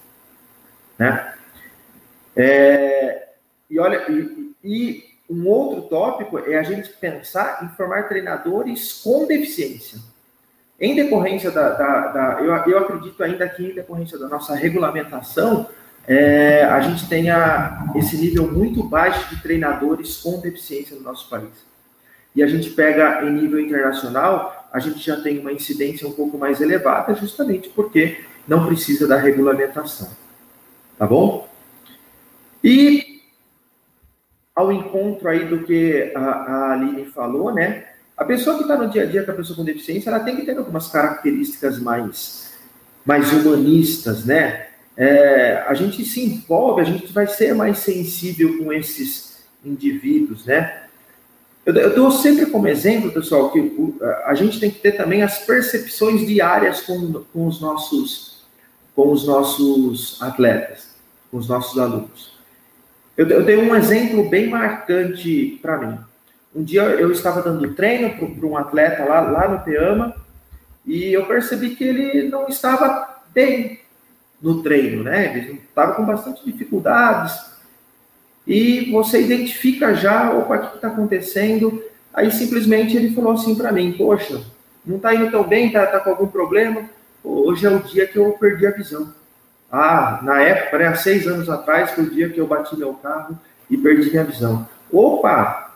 [0.97, 1.33] Né?
[2.35, 3.29] É,
[3.69, 9.25] e olha, e, e um outro tópico é a gente pensar em formar treinadores com
[9.25, 9.99] deficiência.
[10.79, 15.67] Em decorrência da, da, da eu, eu, acredito ainda que em decorrência da nossa regulamentação,
[16.07, 21.65] é, a gente tenha esse nível muito baixo de treinadores com deficiência no nosso país.
[22.35, 26.37] E a gente pega em nível internacional, a gente já tem uma incidência um pouco
[26.37, 30.09] mais elevada, justamente porque não precisa da regulamentação.
[30.97, 31.47] Tá bom?
[32.63, 33.21] E
[34.55, 37.85] ao encontro aí do que a, a Aline falou, né?
[38.17, 40.35] A pessoa que está no dia a dia com a pessoa com deficiência, ela tem
[40.35, 42.53] que ter algumas características mais,
[43.05, 44.67] mais humanistas, né?
[44.97, 50.85] É, a gente se envolve, a gente vai ser mais sensível com esses indivíduos, né?
[51.63, 53.95] Eu, eu dou sempre como exemplo, pessoal, que o,
[54.25, 58.37] a gente tem que ter também as percepções diárias com, com os nossos
[58.95, 60.95] com os nossos atletas,
[61.29, 62.35] com os nossos alunos.
[63.15, 65.99] Eu, eu tenho um exemplo bem marcante para mim.
[66.57, 70.15] Um dia eu estava dando treino para um atleta lá, lá no Peama
[70.83, 73.79] e eu percebi que ele não estava bem
[74.41, 75.37] no treino, né?
[75.37, 77.39] Ele estava com bastante dificuldades
[78.47, 81.83] e você identifica já, o que está acontecendo?
[82.11, 84.41] Aí simplesmente ele falou assim para mim, poxa,
[84.83, 86.89] não está indo tão bem, está tá com algum problema?
[87.23, 89.13] Hoje é o dia que eu perdi a visão.
[89.71, 92.95] Ah, na época, né, há seis anos atrás, foi o dia que eu bati meu
[92.95, 93.37] carro
[93.69, 94.67] e perdi minha visão.
[94.91, 95.66] Opa,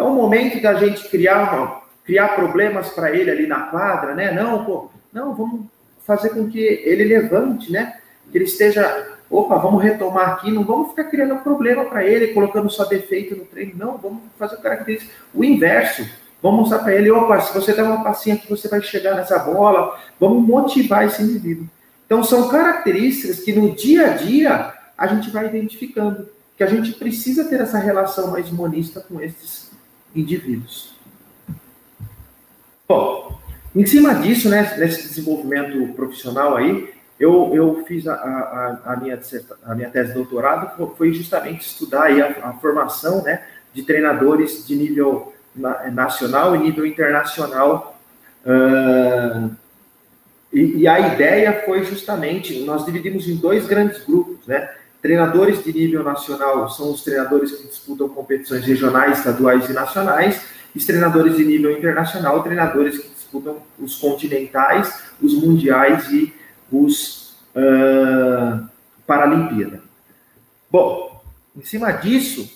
[0.00, 4.32] é um momento da gente criar, uma, criar problemas para ele ali na quadra, né?
[4.32, 5.66] Não, pô, não, vamos
[6.06, 8.00] fazer com que ele levante, né?
[8.30, 12.70] que ele esteja, opa, vamos retomar aqui, não vamos ficar criando problema para ele, colocando
[12.70, 16.06] só defeito no treino, não, vamos fazer o característico, o inverso.
[16.42, 19.38] Vamos mostrar para ele, opa, se você der uma passinha que você vai chegar nessa
[19.38, 21.66] bola, vamos motivar esse indivíduo.
[22.06, 26.92] Então, são características que no dia a dia a gente vai identificando, que a gente
[26.92, 29.69] precisa ter essa relação mais monista com esses
[30.14, 30.94] indivíduos.
[32.88, 33.38] Bom,
[33.74, 39.20] em cima disso, né, nesse desenvolvimento profissional aí, eu, eu fiz a, a, a, minha,
[39.64, 43.44] a minha tese de doutorado, foi justamente estudar aí a, a formação né,
[43.74, 45.32] de treinadores de nível
[45.92, 47.98] nacional e nível internacional.
[48.44, 49.54] Uh,
[50.52, 54.68] e, e, a ideia foi justamente, nós dividimos em dois grandes grupos, né?
[55.02, 60.42] Treinadores de nível nacional são os treinadores que disputam competições regionais, estaduais e nacionais,
[60.74, 66.34] e os treinadores de nível internacional, treinadores que disputam os continentais, os mundiais e
[66.70, 68.68] os uh,
[69.06, 69.82] Paralimpíada.
[70.70, 71.20] Bom,
[71.56, 72.48] em cima disso,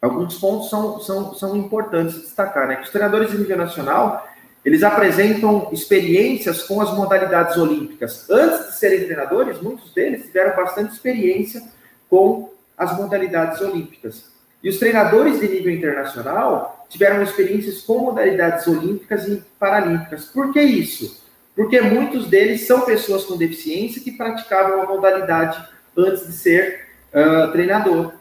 [0.00, 2.76] alguns pontos são, são, são importantes de destacar, né?
[2.76, 4.28] Que os treinadores de nível nacional,
[4.68, 8.28] eles apresentam experiências com as modalidades olímpicas.
[8.28, 11.62] Antes de serem treinadores, muitos deles tiveram bastante experiência
[12.10, 14.26] com as modalidades olímpicas.
[14.62, 20.26] E os treinadores de nível internacional tiveram experiências com modalidades olímpicas e paralímpicas.
[20.26, 21.24] Por que isso?
[21.56, 25.66] Porque muitos deles são pessoas com deficiência que praticavam a modalidade
[25.96, 28.12] antes de ser uh, treinador.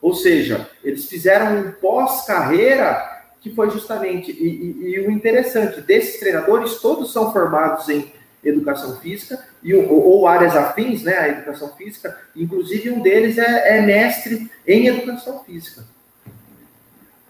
[0.00, 3.13] Ou seja, eles fizeram um pós-carreira
[3.44, 4.32] que foi justamente.
[4.32, 8.10] E, e, e, o interessante desses treinadores, todos são formados em
[8.42, 12.18] educação física e, ou, ou áreas afins, né, a educação física.
[12.34, 15.84] Inclusive, um deles é, é mestre em educação física.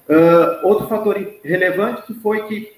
[0.08, 2.72] Uh, outro fator relevante que foi que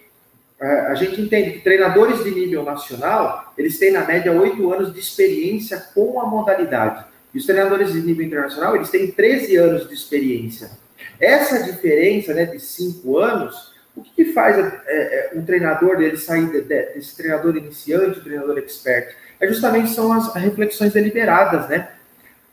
[0.58, 4.94] uh, a gente entende que treinadores de nível nacional, eles têm na média oito anos
[4.94, 7.04] de experiência com a modalidade.
[7.34, 10.85] E os treinadores de nível internacional, eles têm 13 anos de experiência.
[11.20, 16.16] Essa diferença né, de 5 anos, o que, que faz é, é, um treinador dele
[16.16, 19.14] sair de, de, desse treinador iniciante, treinador expert?
[19.40, 21.88] É justamente são as reflexões deliberadas, né?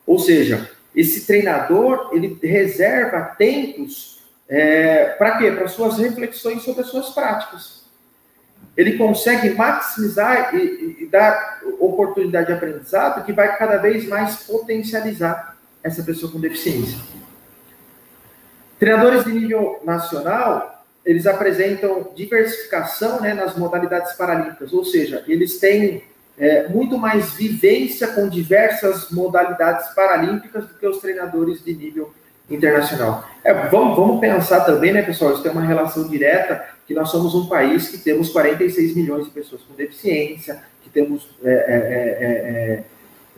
[0.05, 5.51] Ou seja, esse treinador, ele reserva tempos é, para quê?
[5.51, 7.83] Para suas reflexões sobre as suas práticas
[8.75, 15.55] ele consegue maximizar e, e, dar oportunidade de aprendizado que vai cada vez mais potencializar
[15.83, 16.97] essa pessoa com deficiência.
[18.83, 26.03] Treinadores de nível nacional, eles apresentam diversificação né, nas modalidades paralímpicas, ou seja, eles têm
[26.37, 32.13] é, muito mais vivência com diversas modalidades paralímpicas do que os treinadores de nível
[32.49, 33.25] internacional.
[33.41, 37.33] É, vamos, vamos pensar também, né, pessoal, isso tem uma relação direta que nós somos
[37.33, 42.83] um país que temos 46 milhões de pessoas com deficiência, que temos, é é,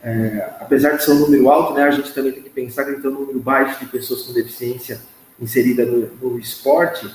[0.03, 2.83] é, é, apesar de ser um número alto, né, a gente também tem que pensar
[2.83, 4.99] que tem um número baixo de pessoas com deficiência
[5.39, 7.09] inserida no, no esporte,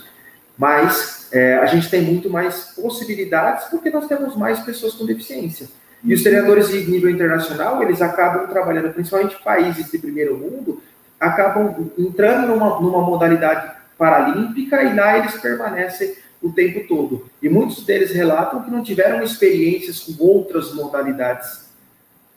[0.56, 1.30] mas
[1.62, 5.68] a gente tem muito mais possibilidades porque nós temos mais pessoas com deficiência.
[6.02, 10.82] E os treinadores de nível internacional, eles acabam trabalhando, principalmente países de primeiro mundo,
[11.18, 17.30] acabam entrando numa, numa modalidade paralímpica e lá eles permanecem o tempo todo.
[17.42, 21.68] E muitos deles relatam que não tiveram experiências com outras modalidades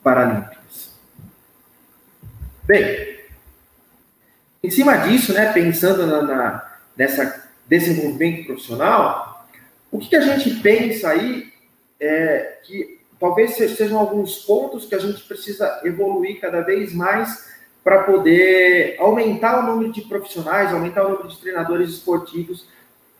[0.02, 0.90] paralímpicas.
[2.64, 3.13] Bem,
[4.64, 9.46] em cima disso, né, pensando na, na, nessa desenvolvimento profissional,
[9.90, 11.52] o que, que a gente pensa aí
[12.00, 17.52] é que talvez sejam alguns pontos que a gente precisa evoluir cada vez mais
[17.82, 22.66] para poder aumentar o número de profissionais, aumentar o número de treinadores esportivos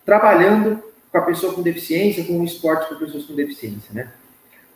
[0.04, 0.82] trabalhando
[1.12, 4.10] com a pessoa com deficiência, com o esporte para pessoas com deficiência, né?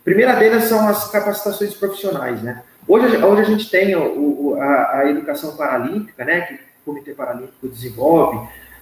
[0.03, 2.63] primeira delas são as capacitações profissionais, né?
[2.89, 6.41] Hoje, hoje a gente tem o, a, a, educação paralímpica, né?
[6.41, 8.37] Que o Comitê Paralímpico desenvolve,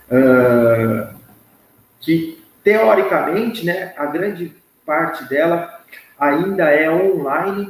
[0.10, 1.14] uh,
[2.00, 3.94] que teoricamente, né?
[3.98, 4.56] A grande
[4.86, 5.82] parte dela
[6.18, 7.70] ainda é online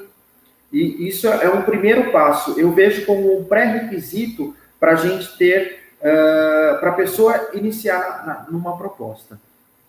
[0.71, 2.59] e isso é um primeiro passo.
[2.59, 8.45] Eu vejo como um pré-requisito para a gente ter, uh, para a pessoa iniciar na,
[8.51, 9.39] numa proposta.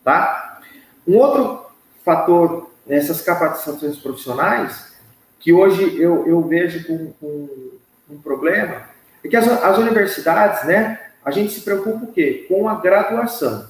[0.03, 0.61] Tá?
[1.07, 1.67] Um outro
[2.03, 4.88] fator nessas capacitações profissionais,
[5.49, 7.49] que hoje eu, eu vejo com, com
[8.11, 8.83] um problema,
[9.25, 12.45] é que as, as universidades, né, a gente se preocupa o quê?
[12.47, 13.67] Com a graduação.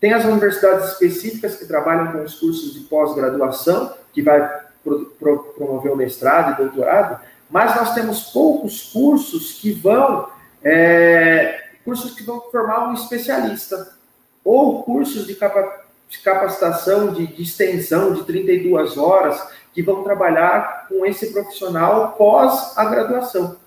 [0.00, 4.50] Tem as universidades específicas que trabalham com os cursos de pós-graduação, que vai
[4.82, 10.30] pro, pro, promover o mestrado e doutorado, mas nós temos poucos cursos que vão
[10.62, 13.94] é, cursos que vão formar um especialista
[14.42, 20.86] ou cursos de, capa, de capacitação de, de, extensão de 32 horas que vão trabalhar
[20.88, 23.58] com esse profissional pós a graduação.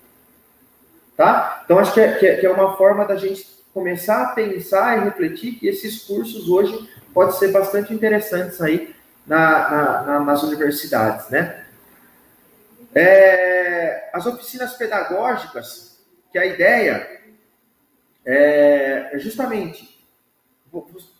[1.16, 1.62] Tá?
[1.64, 4.98] Então, acho que é, que é, que é uma forma da gente começar a pensar
[4.98, 8.94] e refletir que esses cursos hoje podem ser bastante interessantes aí
[9.26, 11.64] na, na, na, nas universidades, né?
[12.94, 15.98] É, as oficinas pedagógicas,
[16.32, 17.06] que a ideia
[18.24, 19.97] é, é justamente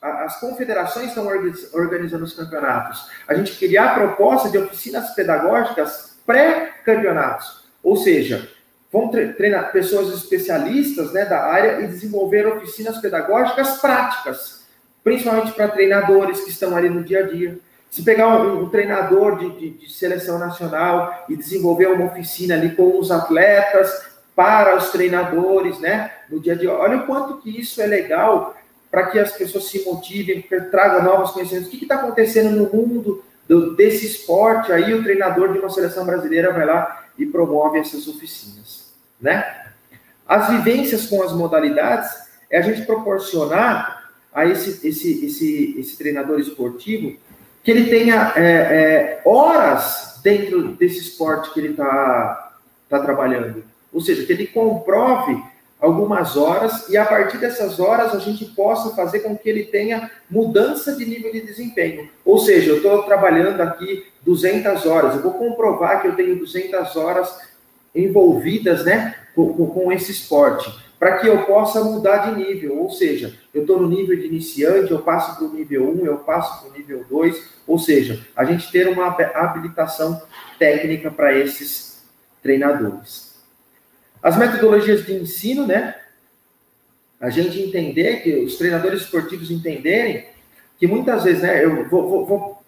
[0.00, 1.26] as confederações estão
[1.72, 3.08] organizando os campeonatos.
[3.26, 8.48] A gente queria a proposta de oficinas pedagógicas pré-campeonatos, ou seja,
[8.92, 14.66] vão treinar pessoas especialistas né, da área e desenvolver oficinas pedagógicas práticas,
[15.02, 17.58] principalmente para treinadores que estão ali no dia a dia.
[17.90, 22.74] Se pegar um, um treinador de, de, de, seleção nacional e desenvolver uma oficina ali
[22.74, 27.58] com os atletas, para os treinadores, né, no dia a dia, olha o quanto que
[27.58, 28.54] isso é legal
[28.90, 31.68] para que as pessoas se motivem, tragam novos conhecimentos.
[31.68, 34.72] O que está acontecendo no mundo do, desse esporte?
[34.72, 39.66] Aí o treinador de uma seleção brasileira vai lá e promove essas oficinas, né?
[40.26, 42.10] As vivências com as modalidades
[42.50, 47.16] é a gente proporcionar a esse, esse, esse, esse treinador esportivo
[47.62, 52.52] que ele tenha é, é, horas dentro desse esporte que ele está
[52.88, 53.64] tá trabalhando.
[53.92, 55.42] Ou seja, que ele comprove
[55.80, 60.10] algumas horas e a partir dessas horas a gente possa fazer com que ele tenha
[60.30, 62.08] mudança de nível de desempenho.
[62.24, 66.96] Ou seja, eu estou trabalhando aqui 200 horas, eu vou comprovar que eu tenho 200
[66.96, 67.48] horas
[67.94, 72.78] envolvidas né, com, com esse esporte, para que eu possa mudar de nível.
[72.78, 76.16] Ou seja, eu estou no nível de iniciante, eu passo para o nível 1, eu
[76.18, 80.20] passo para o nível 2, ou seja, a gente ter uma habilitação
[80.58, 82.02] técnica para esses
[82.42, 83.27] treinadores.
[84.22, 85.94] As metodologias de ensino, né?
[87.20, 90.26] A gente entender, que os treinadores esportivos entenderem
[90.78, 91.64] que muitas vezes, né?
[91.64, 92.62] Eu vou, vou, vou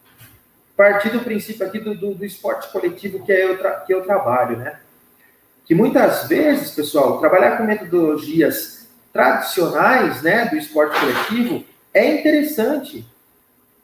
[0.77, 4.57] partir do princípio aqui do, do, do esporte coletivo que, é eu que eu trabalho,
[4.57, 4.81] né?
[5.67, 13.05] Que muitas vezes, pessoal, trabalhar com metodologias tradicionais, né, do esporte coletivo é interessante.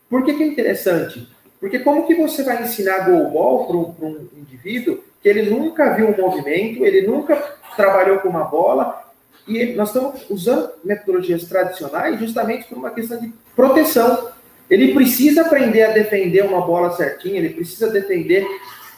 [0.09, 1.29] Por que, que é interessante?
[1.61, 6.17] Porque como que você vai ensinar goalball para um, um indivíduo ele nunca viu um
[6.17, 7.37] movimento, ele nunca
[7.77, 9.05] trabalhou com uma bola,
[9.47, 14.29] e nós estamos usando metodologias tradicionais justamente por uma questão de proteção.
[14.69, 18.45] Ele precisa aprender a defender uma bola certinha, ele precisa defender,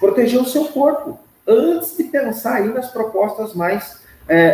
[0.01, 4.51] proteger o seu corpo, antes de pensar aí nas propostas mais é, é,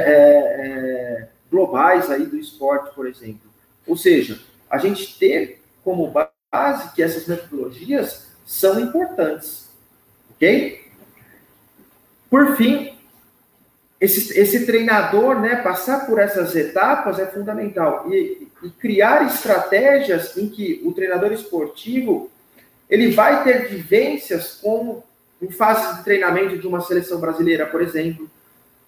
[1.27, 3.51] é, globais aí do esporte, por exemplo.
[3.87, 9.69] Ou seja, a gente ter como base que essas metodologias são importantes,
[10.35, 10.84] ok?
[12.31, 12.95] Por fim,
[14.01, 18.07] esse, esse treinador, né, passar por essas etapas é fundamental.
[18.11, 22.31] E, e criar estratégias em que o treinador esportivo
[22.89, 25.03] ele vai ter vivências como
[25.41, 28.31] em fase de treinamento de uma seleção brasileira, por exemplo,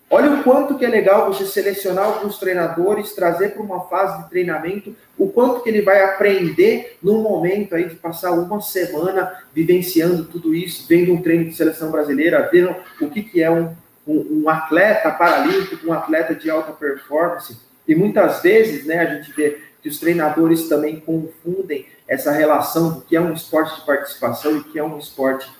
[0.08, 4.30] Olha o quanto que é legal você selecionar alguns treinadores, trazer para uma fase de
[4.30, 10.24] treinamento, o quanto que ele vai aprender no momento aí de passar uma semana vivenciando
[10.24, 13.74] tudo isso, vendo um treino de seleção brasileira, vendo o que, que é um,
[14.06, 17.58] um, um atleta paralímpico, um atleta de alta performance.
[17.88, 23.00] E muitas vezes, né, a gente vê que os treinadores também confundem essa relação do
[23.00, 25.50] que é um esporte de participação e que é um esporte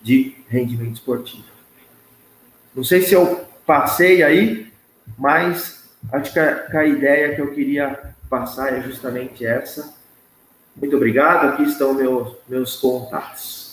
[0.00, 1.44] de rendimento esportivo.
[2.72, 4.72] Não sei se eu passei aí,
[5.18, 9.94] mas acho que a, que a ideia que eu queria passar é justamente essa.
[10.76, 13.65] Muito obrigado, aqui estão meus, meus contatos.